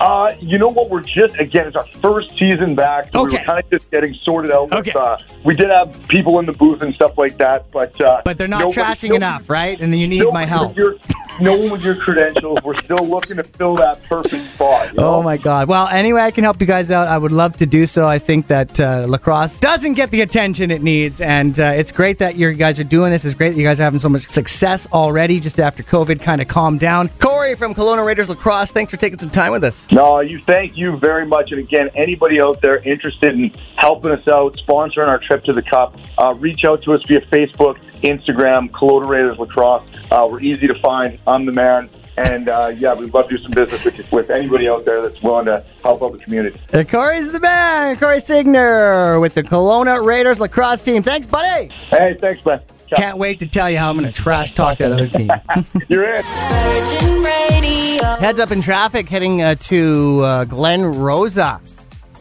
Uh, 0.00 0.34
you 0.40 0.58
know 0.58 0.68
what? 0.68 0.90
We're 0.90 1.00
just 1.00 1.38
again, 1.38 1.66
it's 1.66 1.76
our 1.76 1.86
first 2.02 2.30
season 2.38 2.74
back, 2.74 3.12
so 3.12 3.22
we 3.24 3.28
Okay. 3.28 3.38
were 3.38 3.44
kind 3.44 3.58
of 3.64 3.70
just 3.70 3.90
getting 3.90 4.14
sorted 4.24 4.52
out. 4.52 4.64
With, 4.70 4.74
Okay. 4.88 4.92
uh, 4.92 5.16
we 5.44 5.54
did 5.54 5.70
have 5.70 5.96
people 6.08 6.38
in 6.38 6.46
the 6.46 6.52
booth 6.52 6.82
and 6.82 6.94
stuff 6.94 7.16
like 7.16 7.38
that, 7.38 7.70
but 7.72 7.98
uh, 8.00 8.20
But 8.24 8.38
they're 8.38 8.48
not 8.48 8.60
nobody- 8.60 8.80
trashing 8.80 9.02
nobody- 9.08 9.16
enough, 9.16 9.48
right? 9.50 9.80
And 9.80 9.92
then 9.92 10.00
you 10.00 10.06
need 10.08 10.20
no 10.24 10.32
my 10.32 10.44
help. 10.44 10.76
Your, 10.76 10.96
no 11.40 11.56
one 11.56 11.70
with 11.70 11.84
your 11.84 11.94
credentials. 11.96 12.58
We're 12.64 12.76
still 12.76 13.06
looking 13.06 13.36
to 13.36 13.44
fill 13.44 13.76
that 13.76 14.02
perfect 14.04 14.54
spot. 14.54 14.88
you 14.92 14.94
know? 15.00 15.16
Oh 15.16 15.22
my 15.22 15.36
God! 15.36 15.68
Well, 15.68 15.86
anyway, 15.88 16.22
I 16.22 16.30
can 16.30 16.44
help 16.44 16.60
you 16.60 16.66
guys 16.66 16.90
out. 16.90 17.08
I 17.08 17.18
would 17.18 17.32
love 17.32 17.56
to 17.58 17.66
do 17.66 17.84
so. 17.86 18.08
I 18.08 18.18
think 18.18 18.46
that 18.48 18.78
uh, 18.80 19.04
lacrosse 19.08 19.60
doesn't 19.60 19.94
get 19.94 20.10
the 20.10 20.22
attention 20.22 20.70
it 20.70 20.82
needs, 20.82 21.20
and 21.20 21.58
uh, 21.60 21.64
it's 21.64 21.92
great 21.92 22.18
that 22.20 22.36
you 22.36 22.52
guys 22.52 22.78
are 22.80 22.84
doing 22.84 23.10
this. 23.10 23.24
It's 23.24 23.34
great 23.34 23.50
that 23.50 23.58
you 23.58 23.64
guys 23.66 23.80
are 23.80 23.84
having 23.84 24.00
so 24.00 24.08
much 24.08 24.26
success 24.28 24.86
already, 24.92 25.40
just 25.40 25.60
after 25.60 25.82
COVID 25.82 26.20
kind 26.22 26.40
of 26.40 26.48
calmed 26.48 26.80
down. 26.80 27.08
Corey 27.20 27.54
from 27.54 27.74
Kelowna 27.74 28.04
Raiders 28.06 28.28
Lacrosse, 28.28 28.70
thanks 28.72 28.90
for 28.90 28.96
taking 28.98 29.18
some 29.18 29.30
time 29.30 29.52
with 29.52 29.64
us. 29.64 29.85
No, 29.90 30.20
you 30.20 30.40
thank 30.46 30.76
you 30.76 30.96
very 30.96 31.24
much. 31.26 31.52
And 31.52 31.60
again, 31.60 31.90
anybody 31.94 32.40
out 32.40 32.60
there 32.60 32.78
interested 32.78 33.34
in 33.34 33.52
helping 33.76 34.12
us 34.12 34.26
out, 34.28 34.56
sponsoring 34.56 35.06
our 35.06 35.18
trip 35.18 35.44
to 35.44 35.52
the 35.52 35.62
Cup, 35.62 35.96
uh, 36.18 36.34
reach 36.34 36.64
out 36.64 36.82
to 36.82 36.94
us 36.94 37.02
via 37.06 37.20
Facebook, 37.26 37.78
Instagram, 38.02 38.70
Kelowna 38.70 39.06
Raiders 39.06 39.38
Lacrosse. 39.38 39.84
Uh, 40.10 40.26
we're 40.30 40.40
easy 40.40 40.66
to 40.66 40.78
find. 40.80 41.18
I'm 41.26 41.46
the 41.46 41.52
man. 41.52 41.88
And 42.18 42.48
uh, 42.48 42.72
yeah, 42.74 42.94
we'd 42.94 43.12
love 43.12 43.28
to 43.28 43.36
do 43.36 43.42
some 43.42 43.52
business 43.52 43.84
with, 43.84 43.98
you, 43.98 44.04
with 44.10 44.30
anybody 44.30 44.68
out 44.68 44.84
there 44.86 45.02
that's 45.02 45.20
willing 45.22 45.46
to 45.46 45.62
help 45.82 46.02
out 46.02 46.12
the 46.12 46.18
community. 46.18 46.58
Uh, 46.72 46.82
Corey's 46.82 47.30
the 47.30 47.40
man. 47.40 47.96
Corey 47.98 48.20
Signer 48.20 49.20
with 49.20 49.34
the 49.34 49.42
Kelowna 49.42 50.04
Raiders 50.04 50.40
lacrosse 50.40 50.80
team. 50.80 51.02
Thanks, 51.02 51.26
buddy. 51.26 51.68
Hey, 51.90 52.16
thanks, 52.18 52.44
man. 52.44 52.62
Ciao. 52.88 52.96
Can't 52.98 53.18
wait 53.18 53.40
to 53.40 53.46
tell 53.46 53.68
you 53.68 53.78
how 53.78 53.90
I'm 53.90 53.98
going 53.98 54.12
to 54.12 54.22
trash 54.22 54.52
talk 54.52 54.78
that 54.78 54.92
other 54.92 55.08
team. 55.08 55.30
You're 55.88 56.14
in. 56.14 56.22
Virgin 56.22 57.22
Radio. 57.22 58.04
Heads 58.16 58.38
up 58.38 58.52
in 58.52 58.60
traffic 58.60 59.08
heading 59.08 59.42
uh, 59.42 59.56
to 59.56 60.20
uh, 60.20 60.44
Glenrosa 60.44 61.60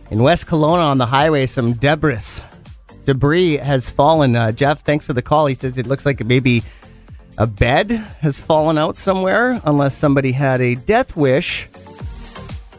in 0.09 0.23
West 0.23 0.47
Kelowna 0.47 0.85
on 0.85 0.97
the 0.97 1.05
highway. 1.05 1.45
Some 1.45 1.73
debris, 1.73 2.41
debris 3.05 3.57
has 3.57 3.89
fallen. 3.91 4.35
Uh, 4.35 4.51
Jeff, 4.51 4.81
thanks 4.81 5.05
for 5.05 5.13
the 5.13 5.21
call. 5.21 5.45
He 5.45 5.53
says 5.53 5.77
it 5.77 5.85
looks 5.85 6.05
like 6.05 6.25
maybe 6.25 6.63
a 7.37 7.45
bed 7.45 7.91
has 8.21 8.39
fallen 8.39 8.77
out 8.77 8.97
somewhere, 8.97 9.61
unless 9.65 9.95
somebody 9.95 10.31
had 10.31 10.61
a 10.61 10.75
death 10.75 11.15
wish 11.15 11.69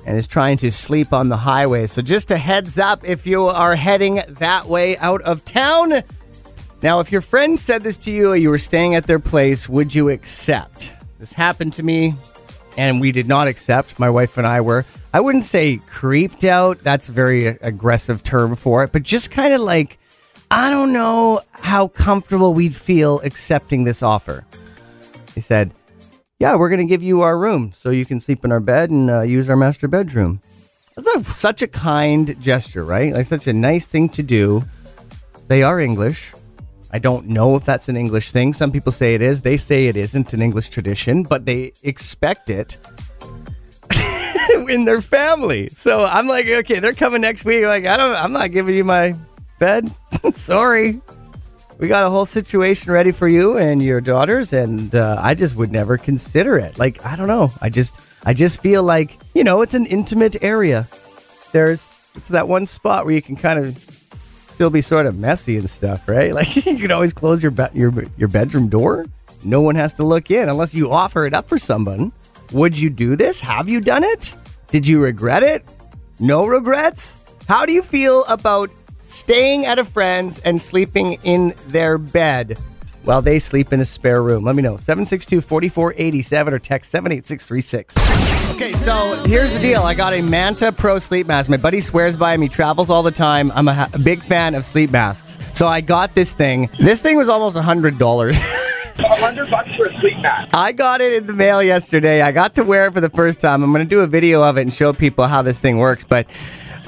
and 0.06 0.16
is 0.16 0.26
trying 0.26 0.56
to 0.58 0.70
sleep 0.70 1.12
on 1.12 1.28
the 1.28 1.36
highway. 1.36 1.86
So 1.86 2.00
just 2.00 2.30
a 2.30 2.36
heads 2.36 2.78
up 2.78 3.04
if 3.04 3.26
you 3.26 3.48
are 3.48 3.74
heading 3.74 4.22
that 4.28 4.66
way 4.66 4.96
out 4.98 5.20
of 5.22 5.44
town. 5.44 6.02
Now, 6.82 7.00
if 7.00 7.10
your 7.10 7.22
friend 7.22 7.58
said 7.58 7.82
this 7.82 7.96
to 7.98 8.10
you 8.10 8.30
or 8.30 8.36
you 8.36 8.50
were 8.50 8.58
staying 8.58 8.94
at 8.94 9.06
their 9.06 9.18
place, 9.18 9.68
would 9.68 9.94
you 9.94 10.10
accept? 10.10 10.92
This 11.18 11.32
happened 11.32 11.72
to 11.74 11.82
me 11.82 12.14
and 12.76 13.00
we 13.00 13.12
did 13.12 13.26
not 13.26 13.48
accept. 13.48 13.98
My 13.98 14.10
wife 14.10 14.36
and 14.36 14.46
I 14.46 14.60
were, 14.60 14.84
I 15.12 15.20
wouldn't 15.20 15.44
say 15.44 15.78
creeped 15.88 16.44
out. 16.44 16.80
That's 16.80 17.08
a 17.08 17.12
very 17.12 17.46
aggressive 17.46 18.22
term 18.22 18.54
for 18.54 18.84
it, 18.84 18.92
but 18.92 19.02
just 19.02 19.30
kind 19.30 19.54
of 19.54 19.62
like, 19.62 19.98
I 20.50 20.70
don't 20.70 20.92
know 20.92 21.40
how 21.52 21.88
comfortable 21.88 22.54
we'd 22.54 22.76
feel 22.76 23.20
accepting 23.20 23.84
this 23.84 24.02
offer. 24.02 24.44
He 25.34 25.40
said, 25.40 25.72
Yeah, 26.38 26.54
we're 26.56 26.68
going 26.68 26.86
to 26.86 26.86
give 26.86 27.02
you 27.02 27.22
our 27.22 27.38
room 27.38 27.72
so 27.74 27.90
you 27.90 28.04
can 28.04 28.20
sleep 28.20 28.44
in 28.44 28.52
our 28.52 28.60
bed 28.60 28.90
and 28.90 29.10
uh, 29.10 29.22
use 29.22 29.48
our 29.48 29.56
master 29.56 29.88
bedroom. 29.88 30.40
That's 30.94 31.08
a, 31.08 31.24
such 31.24 31.62
a 31.62 31.66
kind 31.66 32.40
gesture, 32.40 32.84
right? 32.84 33.12
Like, 33.12 33.26
such 33.26 33.46
a 33.46 33.52
nice 33.52 33.86
thing 33.86 34.08
to 34.10 34.22
do. 34.22 34.62
They 35.48 35.62
are 35.62 35.80
English. 35.80 36.32
I 36.96 36.98
don't 36.98 37.26
know 37.26 37.56
if 37.56 37.66
that's 37.66 37.90
an 37.90 37.96
English 37.98 38.32
thing. 38.32 38.54
Some 38.54 38.72
people 38.72 38.90
say 38.90 39.14
it 39.14 39.20
is. 39.20 39.42
They 39.42 39.58
say 39.58 39.88
it 39.88 39.96
isn't 39.96 40.32
an 40.32 40.40
English 40.40 40.70
tradition, 40.70 41.24
but 41.24 41.44
they 41.44 41.74
expect 41.82 42.48
it 42.48 42.78
in 44.70 44.86
their 44.86 45.02
family. 45.02 45.68
So 45.68 46.06
I'm 46.06 46.26
like, 46.26 46.46
okay, 46.46 46.78
they're 46.78 46.94
coming 46.94 47.20
next 47.20 47.44
week. 47.44 47.64
Like, 47.64 47.84
I 47.84 47.98
don't, 47.98 48.16
I'm 48.16 48.32
not 48.32 48.50
giving 48.50 48.74
you 48.74 48.82
my 48.82 49.14
bed. 49.58 49.94
Sorry. 50.34 50.98
We 51.78 51.86
got 51.86 52.02
a 52.02 52.08
whole 52.08 52.24
situation 52.24 52.90
ready 52.90 53.12
for 53.12 53.28
you 53.28 53.58
and 53.58 53.82
your 53.82 54.00
daughters, 54.00 54.54
and 54.54 54.94
uh, 54.94 55.18
I 55.20 55.34
just 55.34 55.54
would 55.56 55.70
never 55.70 55.98
consider 55.98 56.56
it. 56.56 56.78
Like, 56.78 57.04
I 57.04 57.14
don't 57.14 57.28
know. 57.28 57.50
I 57.60 57.68
just, 57.68 58.00
I 58.24 58.32
just 58.32 58.62
feel 58.62 58.82
like, 58.82 59.18
you 59.34 59.44
know, 59.44 59.60
it's 59.60 59.74
an 59.74 59.84
intimate 59.84 60.42
area. 60.42 60.88
There's, 61.52 61.94
it's 62.14 62.28
that 62.28 62.48
one 62.48 62.66
spot 62.66 63.04
where 63.04 63.14
you 63.14 63.20
can 63.20 63.36
kind 63.36 63.58
of 63.58 63.76
still 64.56 64.70
be 64.70 64.80
sort 64.80 65.04
of 65.04 65.18
messy 65.18 65.58
and 65.58 65.68
stuff, 65.68 66.08
right? 66.08 66.32
Like 66.36 66.56
you 66.56 66.78
can 66.78 66.90
always 66.90 67.12
close 67.12 67.42
your 67.42 67.52
be- 67.52 67.74
your 67.74 67.92
your 68.16 68.28
bedroom 68.28 68.68
door. 68.68 69.04
No 69.44 69.60
one 69.60 69.74
has 69.76 69.92
to 69.94 70.02
look 70.04 70.30
in 70.30 70.48
unless 70.48 70.74
you 70.74 70.90
offer 70.90 71.26
it 71.26 71.34
up 71.34 71.46
for 71.46 71.58
someone. 71.58 72.10
Would 72.52 72.78
you 72.78 72.88
do 72.88 73.16
this? 73.16 73.38
Have 73.40 73.68
you 73.68 73.80
done 73.82 74.02
it? 74.02 74.34
Did 74.68 74.86
you 74.86 75.02
regret 75.02 75.42
it? 75.42 75.62
No 76.20 76.46
regrets? 76.46 77.22
How 77.46 77.66
do 77.66 77.72
you 77.72 77.82
feel 77.82 78.24
about 78.24 78.70
staying 79.04 79.66
at 79.66 79.78
a 79.78 79.84
friend's 79.84 80.38
and 80.40 80.60
sleeping 80.60 81.18
in 81.22 81.54
their 81.68 81.98
bed 81.98 82.58
while 83.06 83.22
they 83.22 83.38
sleep 83.38 83.72
in 83.72 83.80
a 83.80 83.84
spare 83.84 84.22
room? 84.22 84.44
Let 84.44 84.56
me 84.56 84.62
know. 84.62 84.76
762-4487 84.76 86.52
or 86.52 86.58
text 86.58 86.90
78636. 86.90 87.96
Okay, 88.54 88.72
so 88.74 89.14
here's 89.24 89.52
the 89.52 89.58
deal. 89.58 89.82
I 89.82 89.94
got 89.94 90.12
a 90.12 90.22
Manta 90.22 90.72
Pro 90.72 90.98
sleep 90.98 91.26
mask. 91.26 91.48
My 91.48 91.56
buddy 91.56 91.80
swears 91.80 92.16
by 92.16 92.34
him. 92.34 92.42
He 92.42 92.48
travels 92.48 92.90
all 92.90 93.02
the 93.02 93.10
time. 93.10 93.52
I'm 93.52 93.68
a, 93.68 93.74
ha- 93.74 93.90
a 93.92 93.98
big 93.98 94.22
fan 94.22 94.54
of 94.54 94.64
sleep 94.64 94.90
masks. 94.90 95.38
So 95.52 95.66
I 95.66 95.80
got 95.80 96.14
this 96.14 96.34
thing. 96.34 96.68
This 96.78 97.00
thing 97.02 97.16
was 97.16 97.28
almost 97.28 97.56
$100. 97.56 98.62
A 98.98 99.14
hundred 99.16 99.50
bucks 99.50 99.68
for 99.76 99.86
a 99.88 100.00
sleep 100.00 100.18
mask. 100.22 100.48
I 100.54 100.72
got 100.72 101.02
it 101.02 101.12
in 101.12 101.26
the 101.26 101.34
mail 101.34 101.62
yesterday. 101.62 102.22
I 102.22 102.32
got 102.32 102.54
to 102.54 102.64
wear 102.64 102.86
it 102.86 102.94
for 102.94 103.02
the 103.02 103.10
first 103.10 103.42
time. 103.42 103.62
I'm 103.62 103.70
going 103.70 103.84
to 103.84 103.88
do 103.88 104.00
a 104.00 104.06
video 104.06 104.42
of 104.42 104.56
it 104.56 104.62
and 104.62 104.72
show 104.72 104.94
people 104.94 105.26
how 105.26 105.42
this 105.42 105.60
thing 105.60 105.76
works, 105.76 106.02
but 106.02 106.26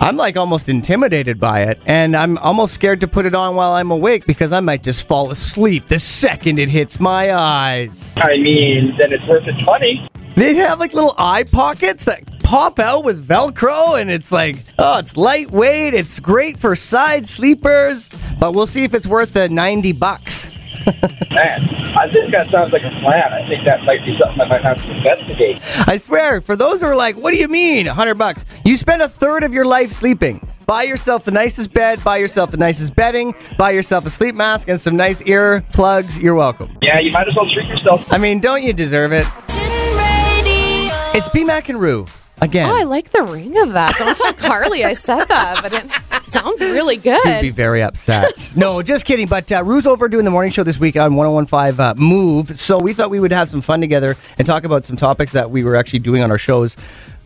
I'm 0.01 0.17
like 0.17 0.37
almost 0.37 0.69
intimidated 0.69 1.41
by 1.41 1.63
it, 1.63 1.81
and 1.85 2.17
I'm 2.17 2.39
almost 2.39 2.73
scared 2.73 3.01
to 3.01 3.09
put 3.09 3.27
it 3.27 3.35
on 3.35 3.57
while 3.57 3.73
I'm 3.73 3.91
awake 3.91 4.27
because 4.27 4.53
I 4.53 4.61
might 4.61 4.85
just 4.85 5.09
fall 5.09 5.31
asleep 5.31 5.89
the 5.89 5.99
second 5.99 6.61
it 6.61 6.69
hits 6.69 7.01
my 7.01 7.35
eyes. 7.35 8.15
I 8.19 8.37
mean, 8.37 8.97
then 8.97 9.13
it's 9.13 9.27
worth 9.27 9.47
its 9.49 9.65
money. 9.67 10.09
They 10.37 10.55
have 10.57 10.79
like 10.79 10.95
little 10.95 11.15
eye 11.19 11.43
pockets 11.43 12.05
that 12.05 12.23
pop 12.45 12.79
out 12.79 13.05
with 13.05 13.27
Velcro, 13.27 14.01
and 14.01 14.09
it's 14.09 14.31
like, 14.31 14.59
oh, 14.79 14.99
it's 15.01 15.17
lightweight. 15.17 15.95
It's 15.95 16.21
great 16.21 16.57
for 16.57 16.77
side 16.77 17.29
sleepers, 17.29 18.09
but 18.39 18.53
we'll 18.53 18.69
see 18.69 18.85
if 18.85 18.95
it's 18.95 19.07
worth 19.07 19.33
the 19.33 19.49
90 19.49 19.93
bucks. 19.93 20.53
Man, 21.33 21.88
I 21.99 22.09
think 22.13 22.31
that 22.31 22.49
sounds 22.49 22.73
like 22.73 22.85
a 22.85 22.91
plan. 22.91 23.33
I 23.33 23.45
think 23.49 23.65
that 23.65 23.83
might 23.83 24.05
be 24.05 24.17
something 24.21 24.41
I 24.41 24.47
might 24.47 24.63
have 24.63 24.81
to 24.83 24.91
investigate. 24.91 25.61
I 25.89 25.97
swear, 25.97 26.41
for 26.41 26.55
those 26.55 26.81
who 26.81 26.87
are 26.87 26.95
like, 26.95 27.17
what 27.17 27.33
do 27.33 27.39
you 27.39 27.49
mean, 27.49 27.87
100 27.87 28.15
bucks? 28.15 28.45
You 28.65 28.77
spend 28.77 29.03
a 29.03 29.09
third 29.09 29.43
of 29.43 29.53
your 29.53 29.65
life 29.65 29.91
sleeping. 29.91 30.47
Buy 30.65 30.85
yourself 30.85 31.25
the 31.25 31.33
nicest 31.33 31.73
bed, 31.73 32.05
buy 32.05 32.19
yourself 32.19 32.53
the 32.53 32.57
nicest 32.57 32.95
bedding, 32.95 33.35
buy 33.57 33.71
yourself 33.71 34.07
a 34.07 34.11
sleep 34.11 34.37
mask 34.37 34.69
and 34.69 34.81
some 34.81 34.95
nice 34.95 35.23
ear 35.23 35.65
plugs. 35.73 36.21
You're 36.21 36.37
welcome. 36.37 36.79
Yeah, 36.83 37.01
you 37.01 37.11
might 37.11 37.27
as 37.27 37.35
well 37.35 37.51
treat 37.53 37.67
yourself. 37.67 38.05
I 38.13 38.19
mean, 38.19 38.39
don't 38.39 38.63
you 38.63 38.73
deserve 38.73 39.13
it? 39.13 39.27
It's 41.17 41.29
B 41.31 41.43
Mac 41.43 41.69
and 41.69 41.81
Rue 41.81 42.07
again. 42.41 42.71
Oh, 42.71 42.77
I 42.77 42.85
like 42.85 43.11
the 43.11 43.25
ring 43.25 43.57
of 43.59 43.73
that. 43.73 43.95
Don't 43.97 44.17
tell 44.17 44.33
Carly 44.49 44.85
I 44.85 44.93
said 44.95 45.25
that, 45.25 45.61
but 45.63 45.73
it 45.73 46.33
sounds 46.33 46.61
really 46.61 46.97
good. 46.97 47.25
You'd 47.25 47.41
be 47.43 47.51
very 47.51 47.83
upset. 47.83 48.51
no, 48.57 48.83
just 48.83 49.05
kidding. 49.05 49.27
But 49.27 49.51
uh, 49.51 49.63
Rue's 49.65 49.87
over 49.87 50.09
doing 50.09 50.25
the 50.25 50.31
morning 50.31 50.53
show 50.53 50.63
this 50.63 50.79
week 50.79 50.97
on 50.97 51.15
1015 51.15 51.81
uh, 51.81 51.95
Move. 51.97 52.59
So 52.59 52.79
we 52.79 52.93
thought 52.93 53.11
we 53.11 53.21
would 53.21 53.33
have 53.33 53.49
some 53.49 53.61
fun 53.61 53.81
together 53.81 54.17
and 54.39 54.47
talk 54.47 54.65
about 54.65 54.85
some 54.85 54.97
topics 54.97 55.33
that 55.33 55.51
we 55.51 55.65
were 55.65 55.77
actually 55.77 56.01
doing 56.01 56.23
on 56.23 56.31
our 56.31 56.39
shows 56.39 56.77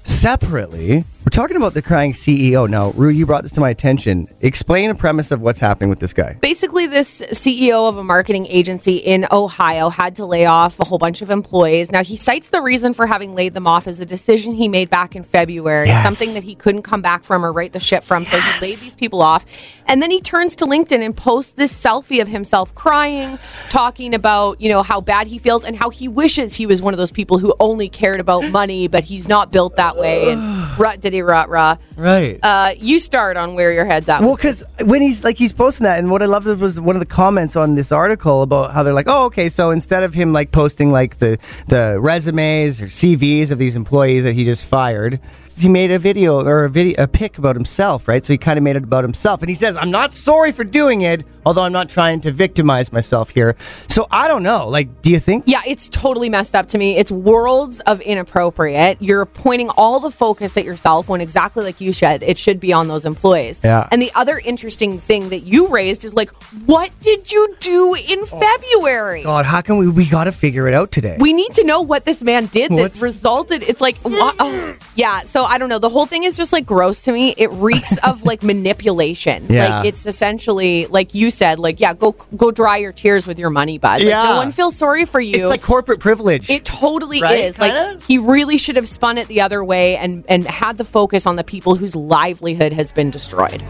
separately. 0.05 1.05
We're 1.25 1.31
talking 1.31 1.57
about 1.57 1.75
the 1.75 1.83
crying 1.83 2.15
CEO. 2.15 2.69
Now, 2.69 2.91
Rue, 2.91 3.09
you 3.11 3.27
brought 3.27 3.45
this 3.45 3.53
to 3.53 3.61
my 3.61 3.71
attention. 3.71 4.27
Explain 4.41 4.91
a 4.91 4.95
premise 4.97 5.31
of 5.31 5.41
what's 5.41 5.61
happening 5.61 5.89
with 5.89 6.01
this 6.01 6.13
guy. 6.13 6.33
Basically, 6.41 6.89
this 6.89 7.21
CEO 7.31 7.89
of 7.89 7.97
a 7.97 8.03
marketing 8.03 8.47
agency 8.47 8.97
in 8.97 9.29
Ohio 9.31 9.89
had 9.89 10.17
to 10.17 10.27
lay 10.27 10.47
off 10.47 10.81
a 10.81 10.85
whole 10.85 10.99
bunch 10.99 11.23
of 11.23 11.31
employees. 11.31 11.93
Now, 11.93 12.03
he 12.03 12.17
cites 12.17 12.49
the 12.49 12.61
reason 12.61 12.93
for 12.93 13.07
having 13.07 13.37
laid 13.37 13.55
them 13.55 13.69
off 13.69 13.87
as 13.87 14.01
a 14.01 14.05
decision 14.05 14.55
he 14.55 14.67
made 14.67 14.91
back 14.91 15.15
in 15.15 15.23
February, 15.23 15.87
Yes. 15.87 16.03
something 16.03 16.35
that 16.35 16.43
he 16.43 16.57
couldn't 16.57 16.83
come 16.83 17.03
back 17.03 17.23
from 17.23 17.45
or 17.45 17.53
right 17.53 17.73
the 17.73 17.79
ship 17.79 18.03
from. 18.03 18.25
So 18.27 18.37
he 18.41 18.51
laid 18.55 18.61
these 18.73 18.97
people 18.97 19.23
off. 19.23 19.47
And 19.87 20.03
then 20.03 20.11
he 20.11 20.21
turns 20.21 20.57
to 20.57 20.65
LinkedIn 20.65 21.05
and 21.05 21.17
posts 21.17 21.53
this 21.53 21.73
selfie 21.73 22.21
of 22.21 22.27
himself 22.27 22.75
crying, 22.75 23.39
talking 23.69 24.13
about, 24.13 24.61
you 24.61 24.69
know, 24.71 24.83
how 24.83 25.01
bad 25.01 25.29
he 25.29 25.39
feels 25.39 25.63
and 25.65 25.77
how 25.77 25.91
he 25.91 26.09
wishes 26.09 26.57
he 26.57 26.67
was 26.67 26.83
one 26.83 26.95
of 26.95 26.99
those 26.99 27.13
people 27.13 27.39
who 27.39 27.55
only 27.61 27.89
cared 27.89 28.19
about 28.19 28.45
money, 28.51 28.89
but 28.89 29.05
he's 29.05 29.29
not 29.29 29.53
built 29.53 29.77
that 29.77 29.97
way. 29.97 30.33
And 30.33 30.79
rut 30.79 31.01
diddy 31.01 31.12
rut 31.21 31.51
rah. 31.51 31.77
Right. 31.97 32.41
Uh, 32.43 32.73
you 32.79 32.99
start 32.99 33.37
on 33.37 33.55
where 33.55 33.73
your 33.73 33.85
head's 33.85 34.09
at. 34.09 34.23
Well, 34.23 34.37
because 34.37 34.65
when 34.85 35.03
he's 35.03 35.23
like 35.23 35.37
he's 35.37 35.53
posting 35.53 35.85
that, 35.85 35.99
and 35.99 36.11
what 36.11 36.23
I 36.23 36.27
loved 36.27 36.47
was 36.47 36.81
one 36.81 36.97
of 36.97 37.01
the 37.01 37.07
comments 37.07 37.57
on 37.57 37.75
this 37.75 37.93
article 37.93 38.41
about 38.41 38.73
how 38.73 38.83
they're 38.83 38.95
like, 38.95 39.09
oh, 39.09 39.27
okay, 39.27 39.51
so 39.51 39.71
instead 39.71 40.03
of 40.03 40.15
him 40.15 40.33
like 40.33 40.53
posting 40.53 40.91
like 40.91 41.19
the 41.19 41.39
the 41.69 41.99
resumes 42.01 42.81
or 42.81 42.87
CVs 42.87 43.51
of 43.51 43.59
these 43.59 43.77
employees 43.77 44.25
that 44.25 44.33
he 44.33 44.45
just 44.45 44.65
fired, 44.65 45.21
he 45.59 45.69
made 45.69 45.91
a 45.91 45.99
video 45.99 46.41
or 46.41 46.65
a 46.65 46.71
video 46.71 47.03
a 47.03 47.07
pic 47.07 47.39
about 47.39 47.57
himself, 47.57 48.09
right? 48.09 48.25
So 48.25 48.33
he 48.33 48.39
kind 48.39 48.59
of 48.59 48.63
made 48.63 48.77
it 48.77 48.85
about 48.85 49.05
himself, 49.05 49.43
and 49.43 49.49
he 49.49 49.55
says, 49.55 49.77
"I'm 49.77 49.91
not 49.91 50.13
sorry 50.13 50.53
for 50.53 50.65
doing 50.65 51.03
it, 51.03 51.25
although 51.45 51.63
I'm 51.63 51.73
not 51.73 51.89
trying 51.89 52.21
to 52.23 52.33
victimize 52.33 52.93
myself 52.93 53.31
here." 53.31 53.57
So 53.89 54.07
I 54.11 54.29
don't 54.29 54.43
know. 54.43 54.69
Like, 54.69 55.03
do 55.03 55.11
you 55.11 55.19
think? 55.19 55.45
Yeah, 55.47 55.63
it's 55.67 55.89
totally 55.89 56.29
messed 56.29 56.55
up 56.55 56.69
to 56.69 56.79
me. 56.79 56.97
It's 56.97 57.13
worlds 57.13 57.81
of 57.81 58.01
inappropriate. 58.01 58.99
You're 59.01 59.27
pointing 59.27 59.71
all 59.71 60.01
the 60.01 60.11
focus 60.11 60.57
at 60.57 60.65
yourself 60.65 61.09
when 61.09 61.21
exactly 61.21 61.65
like 61.65 61.81
you 61.81 61.93
said, 61.93 62.23
it 62.23 62.39
should 62.39 62.61
be 62.61 62.73
on 62.73 62.89
those 62.89 63.05
employees. 63.05 63.61
Yeah. 63.63 63.89
And 63.91 64.01
the 64.01 64.13
other 64.15 64.41
interesting 64.45 64.99
thing 64.99 65.29
that 65.31 65.41
you 65.41 65.69
raised 65.69 66.05
is 66.05 66.15
like, 66.15 66.31
what 66.67 66.91
did 67.01 67.31
you 67.33 67.55
do 67.61 67.95
in 67.95 68.21
oh. 68.21 68.27
February? 68.27 69.23
God, 69.23 69.45
how 69.45 69.61
can 69.61 69.77
we? 69.79 69.89
We 69.89 70.07
got 70.07 70.25
to 70.25 70.33
figure 70.33 70.69
it 70.69 70.75
out 70.75 70.91
today. 70.91 71.17
We 71.19 71.33
need 71.33 71.53
to 71.55 71.65
know 71.65 71.83
what 71.83 72.05
this 72.05 72.23
man 72.23 72.47
did 72.47 72.71
that 72.71 72.77
What's- 72.77 73.03
resulted. 73.03 73.63
It's 73.63 73.81
like, 73.81 73.97
oh, 74.05 74.77
yeah. 74.95 75.23
So 75.23 75.45
I 75.53 75.59
don't 75.59 75.69
know. 75.69 75.79
The 75.79 75.91
whole 75.91 76.07
thing 76.07 76.25
is 76.25 76.35
just 76.37 76.51
like 76.51 76.65
gross 76.65 77.03
to 77.03 77.13
me. 77.13 77.35
It 77.37 77.51
reeks 77.53 77.99
of 77.99 78.25
like 78.31 78.43
manipulation. 78.43 79.47
Yeah. 79.51 79.81
Like 79.81 79.87
it's 79.89 80.07
essentially 80.07 80.87
like 80.87 81.15
you 81.15 81.31
said, 81.31 81.59
like 81.59 81.79
yeah, 81.79 81.93
go 81.93 82.13
go 82.37 82.51
dry 82.51 82.79
your 82.79 82.93
tears 82.93 83.27
with 83.27 83.39
your 83.39 83.51
money, 83.51 83.77
bud. 83.77 84.01
Like, 84.01 84.05
Yeah. 84.09 84.23
no 84.25 84.37
one 84.37 84.53
feels 84.53 84.75
sorry 84.77 85.05
for 85.05 85.21
you. 85.21 85.37
it's 85.37 85.47
like 85.49 85.63
corporate 85.63 86.01
privilege. 86.01 86.49
It 86.49 86.65
totally 86.65 87.21
Right? 87.21 87.41
is. 87.45 87.57
Kinda? 87.57 87.93
Like 87.95 88.03
he 88.03 88.17
really 88.17 88.57
should 88.57 88.77
have 88.77 88.89
spun 88.89 89.19
it 89.19 89.29
the 89.29 89.43
other 89.43 89.63
way 89.63 89.97
and 89.99 90.25
and 90.29 90.47
had 90.47 90.79
the 90.79 90.85
focus 90.85 91.27
on 91.27 91.37
the 91.37 91.45
people 91.45 91.75
whose 91.75 91.95
livelihood 91.95 92.73
has 92.73 92.91
been 92.91 93.11
destroyed. 93.11 93.63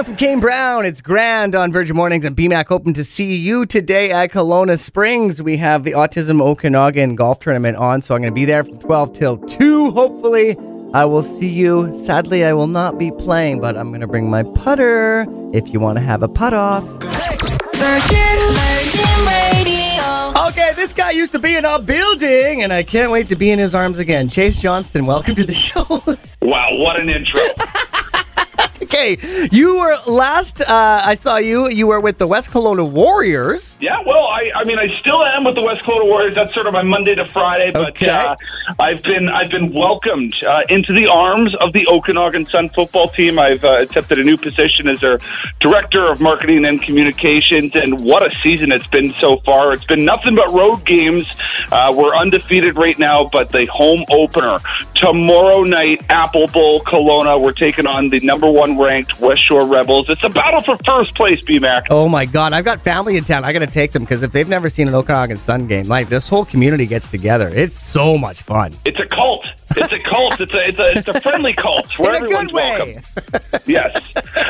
Brand 0.00 0.06
from 0.06 0.16
Kane 0.16 0.40
Brown. 0.40 0.86
It's 0.86 1.02
grand 1.02 1.54
on 1.54 1.72
Virgin 1.72 1.94
Mornings 1.94 2.24
and 2.24 2.34
BMAC 2.34 2.68
hoping 2.68 2.94
to 2.94 3.04
see 3.04 3.36
you 3.36 3.66
today 3.66 4.10
at 4.10 4.30
Kelowna 4.30 4.78
Springs. 4.78 5.42
We 5.42 5.58
have 5.58 5.82
the 5.82 5.90
Autism 5.92 6.40
Okanagan 6.40 7.16
Golf 7.16 7.40
Tournament 7.40 7.76
on, 7.76 8.00
so 8.00 8.14
I'm 8.14 8.22
going 8.22 8.32
to 8.32 8.34
be 8.34 8.46
there 8.46 8.64
from 8.64 8.78
12 8.78 9.12
till 9.12 9.36
2. 9.36 9.90
Hopefully, 9.90 10.56
I 10.94 11.04
will 11.04 11.22
see 11.22 11.48
you. 11.48 11.92
Sadly, 11.92 12.46
I 12.46 12.54
will 12.54 12.66
not 12.66 12.98
be 12.98 13.10
playing, 13.10 13.60
but 13.60 13.76
I'm 13.76 13.90
going 13.90 14.00
to 14.00 14.06
bring 14.06 14.30
my 14.30 14.42
putter 14.42 15.26
if 15.52 15.70
you 15.70 15.80
want 15.80 15.98
to 15.98 16.02
have 16.02 16.22
a 16.22 16.28
putt 16.28 16.54
off. 16.54 16.84
Virgin, 16.84 18.38
Virgin 18.56 19.26
Radio. 19.26 20.48
Okay, 20.48 20.72
this 20.76 20.94
guy 20.94 21.10
used 21.10 21.32
to 21.32 21.38
be 21.38 21.56
in 21.56 21.66
our 21.66 21.78
building, 21.78 22.62
and 22.62 22.72
I 22.72 22.84
can't 22.84 23.12
wait 23.12 23.28
to 23.28 23.36
be 23.36 23.50
in 23.50 23.58
his 23.58 23.74
arms 23.74 23.98
again. 23.98 24.30
Chase 24.30 24.56
Johnston, 24.56 25.04
welcome 25.04 25.34
to 25.34 25.44
the 25.44 25.52
show. 25.52 26.02
Wow, 26.42 26.68
what 26.78 26.98
an 26.98 27.10
intro. 27.10 27.38
Okay, 28.90 29.16
you 29.52 29.78
were 29.78 29.96
last 30.06 30.60
uh, 30.62 30.66
I 31.04 31.14
saw 31.14 31.36
you, 31.36 31.68
you 31.68 31.86
were 31.86 32.00
with 32.00 32.18
the 32.18 32.26
West 32.26 32.50
Kelowna 32.50 32.88
Warriors. 32.90 33.76
yeah, 33.80 34.00
well, 34.04 34.24
I, 34.26 34.50
I 34.56 34.64
mean, 34.64 34.78
I 34.78 34.88
still 34.98 35.22
am 35.24 35.44
with 35.44 35.54
the 35.54 35.62
West 35.62 35.82
Kelowna 35.82 36.06
Warriors. 36.06 36.34
That's 36.34 36.52
sort 36.54 36.66
of 36.66 36.72
my 36.72 36.82
Monday 36.82 37.14
to 37.14 37.24
Friday, 37.28 37.70
but 37.70 37.90
Okay. 37.90 38.08
uh, 38.08 38.34
I've 38.78 39.02
been 39.02 39.28
I've 39.28 39.50
been 39.50 39.72
welcomed 39.72 40.34
uh, 40.44 40.62
into 40.68 40.92
the 40.92 41.06
arms 41.06 41.54
of 41.56 41.72
the 41.72 41.86
Okanagan 41.88 42.46
Sun 42.46 42.70
football 42.70 43.08
team. 43.08 43.38
I've 43.38 43.64
uh, 43.64 43.76
accepted 43.80 44.18
a 44.18 44.24
new 44.24 44.36
position 44.36 44.88
as 44.88 45.00
their 45.00 45.18
director 45.60 46.10
of 46.10 46.20
marketing 46.20 46.64
and 46.66 46.82
communications, 46.82 47.74
and 47.76 48.00
what 48.04 48.22
a 48.24 48.34
season 48.42 48.72
it's 48.72 48.86
been 48.88 49.12
so 49.14 49.36
far. 49.46 49.72
It's 49.72 49.84
been 49.84 50.04
nothing 50.04 50.34
but 50.34 50.52
road 50.52 50.84
games. 50.84 51.32
Uh, 51.70 51.92
we're 51.96 52.14
undefeated 52.16 52.76
right 52.76 52.98
now, 52.98 53.24
but 53.32 53.50
the 53.52 53.66
home 53.66 54.04
opener 54.10 54.58
tomorrow 54.94 55.62
night, 55.62 56.02
Apple 56.10 56.46
Bowl, 56.48 56.80
Kelowna. 56.80 57.40
We're 57.40 57.52
taking 57.52 57.86
on 57.86 58.10
the 58.10 58.20
number 58.20 58.50
one 58.50 58.76
ranked 58.80 59.12
Westshore 59.20 59.70
Rebels. 59.70 60.08
It's 60.08 60.24
a 60.24 60.28
battle 60.28 60.62
for 60.62 60.76
first 60.86 61.14
place, 61.14 61.40
BMAC. 61.42 61.86
Oh 61.90 62.08
my 62.08 62.24
God, 62.24 62.52
I've 62.52 62.64
got 62.64 62.80
family 62.80 63.16
in 63.16 63.24
town. 63.24 63.44
I 63.44 63.52
got 63.52 63.60
to 63.60 63.66
take 63.66 63.92
them 63.92 64.02
because 64.02 64.22
if 64.22 64.32
they've 64.32 64.48
never 64.48 64.68
seen 64.68 64.88
an 64.88 64.94
Okanagan 64.94 65.36
Sun 65.36 65.66
game, 65.66 65.86
like 65.86 66.08
this 66.08 66.28
whole 66.28 66.44
community 66.44 66.86
gets 66.86 67.08
together. 67.08 67.48
It's 67.48 67.78
so 67.78 68.16
much 68.16 68.42
fun. 68.42 68.72
It's 68.84 68.98
a 68.98 69.06
cult. 69.06 69.46
It's 69.76 69.92
a 69.92 69.98
cult. 70.00 70.40
It's 70.40 70.52
a 70.52 70.68
it's 70.68 70.78
a 70.78 70.98
it's 70.98 71.08
a 71.08 71.20
friendly 71.20 71.52
cult 71.52 71.96
where 71.98 72.14
In 72.16 72.22
a 72.22 72.24
everyone's 72.24 72.52
good 72.52 72.54
way. 72.56 73.02
welcome. 73.32 73.60
Yes. 73.66 74.02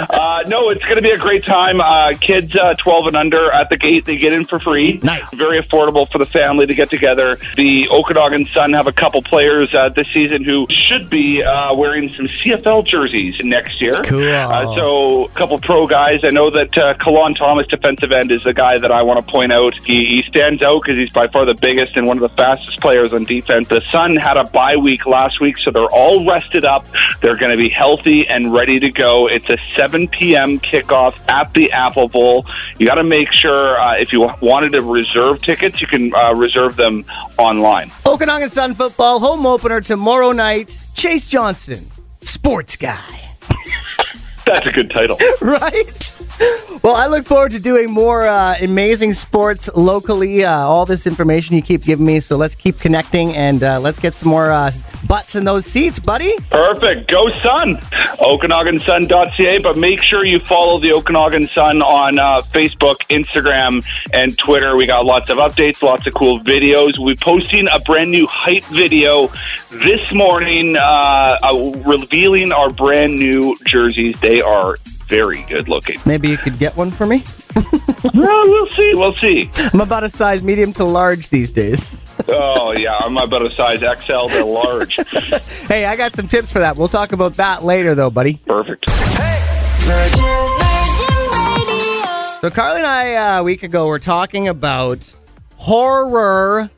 Uh, 0.09 0.43
no, 0.47 0.71
it's 0.71 0.83
going 0.83 0.97
to 0.97 1.03
be 1.03 1.11
a 1.11 1.19
great 1.19 1.45
time. 1.45 1.81
Uh, 1.81 2.15
kids 2.21 2.57
uh, 2.57 2.75
12 2.75 3.09
and 3.09 3.17
under 3.17 3.51
at 3.53 3.69
the 3.69 3.77
gate, 3.77 4.05
they 4.07 4.17
get 4.17 4.33
in 4.33 4.45
for 4.47 4.59
free. 4.59 4.99
Nice. 5.03 5.29
Very 5.35 5.61
affordable 5.63 6.11
for 6.11 6.19
the 6.19 6.27
family 6.27 6.67
to 6.67 6.75
get 6.75 6.89
together. 6.91 7.37
The 7.57 7.89
Okanagan 7.91 8.47
Sun 8.47 8.73
have 8.73 8.87
a 8.87 8.93
couple 8.93 9.21
players 9.23 9.75
uh, 9.75 9.91
this 9.91 10.09
season 10.09 10.43
who 10.45 10.67
should 10.71 11.11
be 11.11 11.43
uh, 11.43 11.75
wearing 11.75 12.11
some 12.13 12.27
CFL 12.27 12.87
jerseys 12.87 13.39
next 13.45 13.81
year. 13.81 13.97
Cool. 14.05 14.33
Uh, 14.33 14.75
so, 14.77 15.25
a 15.27 15.29
couple 15.31 15.59
pro 15.59 15.87
guys. 15.87 16.21
I 16.25 16.29
know 16.31 16.51
that 16.51 16.77
uh, 16.79 16.95
Kalon 16.95 17.35
Thomas, 17.35 17.67
defensive 17.67 18.13
end, 18.13 18.31
is 18.33 18.43
the 18.45 18.55
guy 18.55 18.79
that 18.79 18.91
I 18.93 19.03
want 19.03 19.25
to 19.25 19.31
point 19.31 19.53
out. 19.53 19.75
He, 19.85 20.07
he 20.07 20.23
stands 20.29 20.63
out 20.63 20.83
because 20.83 20.97
he's 20.99 21.13
by 21.13 21.29
far 21.29 21.45
the 21.45 21.55
biggest 21.55 21.97
and 21.97 22.07
one 22.07 22.17
of 22.17 22.23
the 22.23 22.29
fastest 22.31 22.81
players 22.81 23.13
on 23.13 23.25
defense. 23.25 23.69
The 23.69 23.83
Sun 23.91 24.17
had 24.17 24.37
a 24.39 24.45
bye 24.45 24.77
week 24.77 25.07
last 25.11 25.41
week, 25.41 25.59
so 25.59 25.71
they're 25.71 25.93
all 25.93 26.27
rested 26.27 26.65
up. 26.65 26.87
They're 27.21 27.37
going 27.37 27.51
to 27.51 27.57
be 27.57 27.69
healthy 27.69 28.27
and 28.29 28.53
ready 28.53 28.79
to 28.79 28.91
go. 28.91 29.27
It's 29.27 29.49
a 29.51 29.59
7 29.75 30.09
p.m. 30.09 30.59
kickoff 30.61 31.21
at 31.29 31.53
the 31.53 31.71
Apple 31.73 32.09
Bowl. 32.09 32.47
You 32.79 32.87
got 32.87 32.95
to 32.95 33.05
make 33.05 33.33
sure 33.33 33.79
uh, 33.81 33.97
if 33.97 34.13
you 34.13 34.21
wanted 34.41 34.73
to 34.73 34.83
reserve 34.83 35.43
tickets, 35.43 35.81
you 35.81 35.87
can 35.87 36.15
uh, 36.15 36.35
reserve 36.35 36.77
them 36.77 37.05
online. 37.37 37.91
Okanagan 38.07 38.51
Sun 38.51 38.75
football 38.75 39.21
home 39.21 39.45
opener 39.45 39.81
tomorrow 39.81 40.33
night. 40.33 40.79
Chase 40.95 41.27
Johnson, 41.27 41.87
sports 42.21 42.77
guy. 42.77 43.31
That's 44.47 44.67
a 44.67 44.73
good 44.73 44.91
title. 44.91 45.19
right? 45.41 46.13
Well, 46.83 46.95
I 46.95 47.09
look 47.09 47.27
forward 47.27 47.51
to 47.51 47.61
doing 47.61 47.91
more 47.91 48.23
uh, 48.23 48.57
amazing 48.59 49.13
sports 49.13 49.69
locally. 49.75 50.47
Uh, 50.47 50.61
all 50.61 50.87
this 50.87 51.07
information 51.07 51.55
you 51.55 51.61
keep 51.61 51.83
giving 51.83 52.07
me, 52.07 52.21
so 52.21 52.39
let's 52.39 52.55
keep 52.55 52.79
connecting 52.79 53.37
and 53.37 53.63
uh, 53.63 53.79
let's 53.81 53.99
get 53.99 54.17
some 54.17 54.31
more 54.31 54.51
uh, 54.51 54.73
butts 55.07 55.35
in 55.35 55.45
those 55.45 55.67
seats, 55.67 56.01
buddy. 56.01 56.33
Perfect. 56.49 57.11
Go 57.11 57.29
Sun. 57.43 57.77
OkanaganSun.ca. 57.77 59.59
But 59.59 59.77
make 59.77 60.03
sure 60.03 60.25
you 60.25 60.39
follow 60.41 60.81
the 60.81 60.95
Okanagan 60.95 61.49
Sun 61.49 61.83
on 61.83 62.19
uh, 62.19 62.41
Facebook, 62.41 62.97
Instagram, 63.11 63.85
and 64.15 64.39
Twitter. 64.39 64.75
We 64.75 64.87
got 64.87 65.05
lots 65.05 65.29
of 65.29 65.37
updates, 65.37 65.83
lots 65.83 66.07
of 66.07 66.15
cool 66.15 66.41
videos. 66.41 66.97
We're 66.97 67.15
posting 67.15 67.69
a 67.71 67.79
brand 67.81 68.11
new 68.11 68.27
hype 68.27 68.65
video 68.65 69.31
this 69.71 70.13
morning, 70.13 70.77
uh, 70.77 71.37
revealing 71.85 72.53
our 72.53 72.71
brand 72.71 73.17
new 73.17 73.59
jerseys. 73.67 74.19
They 74.21 74.41
are 74.41 74.79
very 75.11 75.43
good 75.43 75.69
looking. 75.69 75.99
Maybe 76.07 76.29
you 76.29 76.39
could 76.39 76.59
get 76.59 76.77
one 76.77 76.93
for 76.93 77.05
me. 77.05 77.25
well, 78.15 78.49
we'll 78.49 78.69
see. 78.69 78.95
We'll 78.95 79.17
see. 79.17 79.51
I'm 79.57 79.81
about 79.81 80.05
a 80.05 80.09
size 80.09 80.41
medium 80.41 80.73
to 80.75 80.85
large 80.85 81.29
these 81.29 81.53
days. 81.53 82.07
Oh, 82.29 82.73
yeah. 82.73 82.97
I'm 83.01 83.17
about 83.17 83.43
a 83.43 83.51
size 83.51 83.81
XL 83.81 84.29
to 84.29 84.45
large. 84.45 84.97
Hey, 85.67 85.87
I 85.87 85.97
got 85.97 86.15
some 86.15 86.29
tips 86.29 86.53
for 86.53 86.61
that. 86.61 86.77
We'll 86.77 86.87
talk 86.87 87.11
about 87.11 87.35
that 87.35 87.65
later, 87.65 87.95
though, 87.97 88.11
buddy. 88.11 88.35
Perfect. 88.47 88.89
Virgin, 88.91 90.25
Virgin 90.61 91.31
Radio. 91.57 92.41
So, 92.41 92.51
Carly 92.53 92.79
and 92.79 92.87
I, 92.87 93.15
uh, 93.15 93.41
a 93.41 93.43
week 93.43 93.65
ago, 93.65 93.87
were 93.87 93.99
talking 93.99 94.47
about 94.47 95.13
horror 95.57 96.71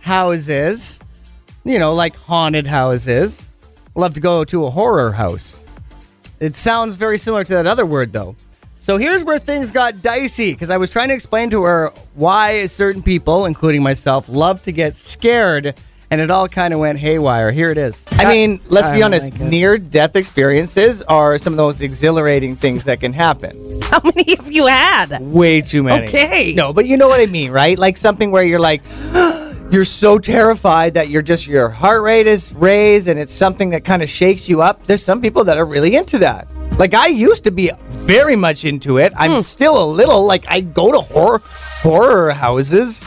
houses. 0.00 0.98
You 1.64 1.78
know, 1.78 1.94
like 1.94 2.14
haunted 2.16 2.66
houses. 2.66 3.46
Love 3.94 4.14
to 4.14 4.20
go 4.20 4.44
to 4.44 4.66
a 4.66 4.70
horror 4.70 5.12
house. 5.12 5.62
It 6.40 6.56
sounds 6.56 6.94
very 6.96 7.18
similar 7.18 7.44
to 7.44 7.52
that 7.54 7.66
other 7.66 7.84
word, 7.84 8.12
though. 8.12 8.36
So 8.78 8.96
here's 8.96 9.22
where 9.22 9.38
things 9.38 9.70
got 9.70 10.00
dicey 10.00 10.52
because 10.52 10.70
I 10.70 10.76
was 10.78 10.90
trying 10.90 11.08
to 11.08 11.14
explain 11.14 11.50
to 11.50 11.62
her 11.64 11.92
why 12.14 12.66
certain 12.66 13.02
people, 13.02 13.44
including 13.44 13.82
myself, 13.82 14.28
love 14.28 14.62
to 14.62 14.72
get 14.72 14.96
scared, 14.96 15.74
and 16.10 16.20
it 16.20 16.30
all 16.30 16.48
kind 16.48 16.72
of 16.72 16.80
went 16.80 16.98
haywire. 16.98 17.50
Here 17.52 17.70
it 17.70 17.76
is. 17.76 18.04
I 18.12 18.24
mean, 18.24 18.60
let's 18.68 18.88
I 18.88 18.96
be 18.96 19.02
honest. 19.02 19.32
like. 19.32 19.40
Near-death 19.40 20.16
experiences 20.16 21.02
are 21.02 21.36
some 21.36 21.52
of 21.52 21.56
the 21.58 21.64
most 21.64 21.82
exhilarating 21.82 22.56
things 22.56 22.84
that 22.84 23.00
can 23.00 23.12
happen. 23.12 23.82
How 23.82 24.00
many 24.02 24.36
have 24.36 24.50
you 24.50 24.66
had? 24.66 25.20
Way 25.20 25.60
too 25.60 25.82
many. 25.82 26.06
Okay. 26.06 26.54
No, 26.54 26.72
but 26.72 26.86
you 26.86 26.96
know 26.96 27.08
what 27.08 27.20
I 27.20 27.26
mean, 27.26 27.50
right? 27.50 27.78
Like 27.78 27.98
something 27.98 28.30
where 28.30 28.42
you're 28.42 28.58
like, 28.58 28.82
you're 29.70 29.84
so 29.84 30.18
terrified 30.18 30.94
that 30.94 31.08
you're 31.10 31.22
just 31.22 31.46
your 31.46 31.68
heart 31.68 32.02
rate 32.02 32.26
is 32.26 32.52
raised, 32.52 33.08
and 33.08 33.18
it's 33.18 33.32
something 33.34 33.70
that 33.70 33.84
kind 33.84 34.02
of 34.02 34.08
shakes 34.08 34.48
you 34.48 34.62
up. 34.62 34.86
There's 34.86 35.02
some 35.02 35.20
people 35.20 35.44
that 35.44 35.58
are 35.58 35.66
really 35.66 35.94
into 35.96 36.18
that. 36.18 36.48
Like 36.78 36.94
I 36.94 37.08
used 37.08 37.44
to 37.44 37.50
be 37.50 37.70
very 37.90 38.36
much 38.36 38.64
into 38.64 38.98
it. 38.98 39.12
I'm 39.16 39.42
still 39.42 39.82
a 39.82 39.86
little 39.86 40.24
like 40.24 40.44
I 40.48 40.60
go 40.60 40.92
to 40.92 41.00
horror 41.00 41.42
horror 41.44 42.30
houses. 42.32 43.04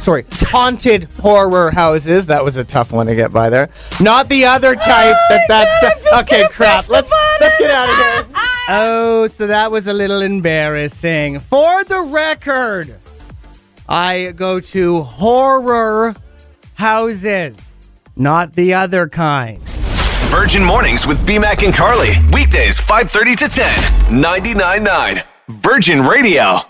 Sorry, 0.00 0.24
haunted 0.32 1.04
horror 1.20 1.70
houses. 1.70 2.26
That 2.26 2.42
was 2.44 2.56
a 2.56 2.64
tough 2.64 2.92
one 2.92 3.06
to 3.06 3.14
get 3.14 3.32
by 3.32 3.50
there. 3.50 3.68
Not 4.00 4.28
the 4.28 4.46
other 4.46 4.74
type. 4.74 5.16
that 5.28 5.42
that's 5.48 6.22
okay. 6.24 6.48
Crap. 6.48 6.88
Let's 6.88 7.12
let's 7.40 7.58
get 7.58 7.70
out 7.70 7.88
of 7.88 7.96
here. 7.96 8.42
Oh, 8.70 9.28
so 9.28 9.46
that 9.46 9.70
was 9.70 9.86
a 9.86 9.94
little 9.94 10.20
embarrassing. 10.20 11.40
For 11.40 11.84
the 11.84 12.02
record, 12.02 12.96
I 13.88 14.32
go 14.32 14.60
to 14.60 15.02
horror 15.02 16.14
houses, 16.74 17.76
not 18.16 18.54
the 18.54 18.74
other 18.74 19.08
kinds. 19.08 19.78
Virgin 20.28 20.62
Mornings 20.62 21.06
with 21.06 21.18
BMAC 21.26 21.64
and 21.64 21.74
Carly. 21.74 22.10
Weekdays 22.32 22.78
5:30 22.78 23.34
to 23.36 23.48
10. 23.48 23.72
99.9 24.20 25.24
Virgin 25.48 26.02
Radio. 26.02 26.60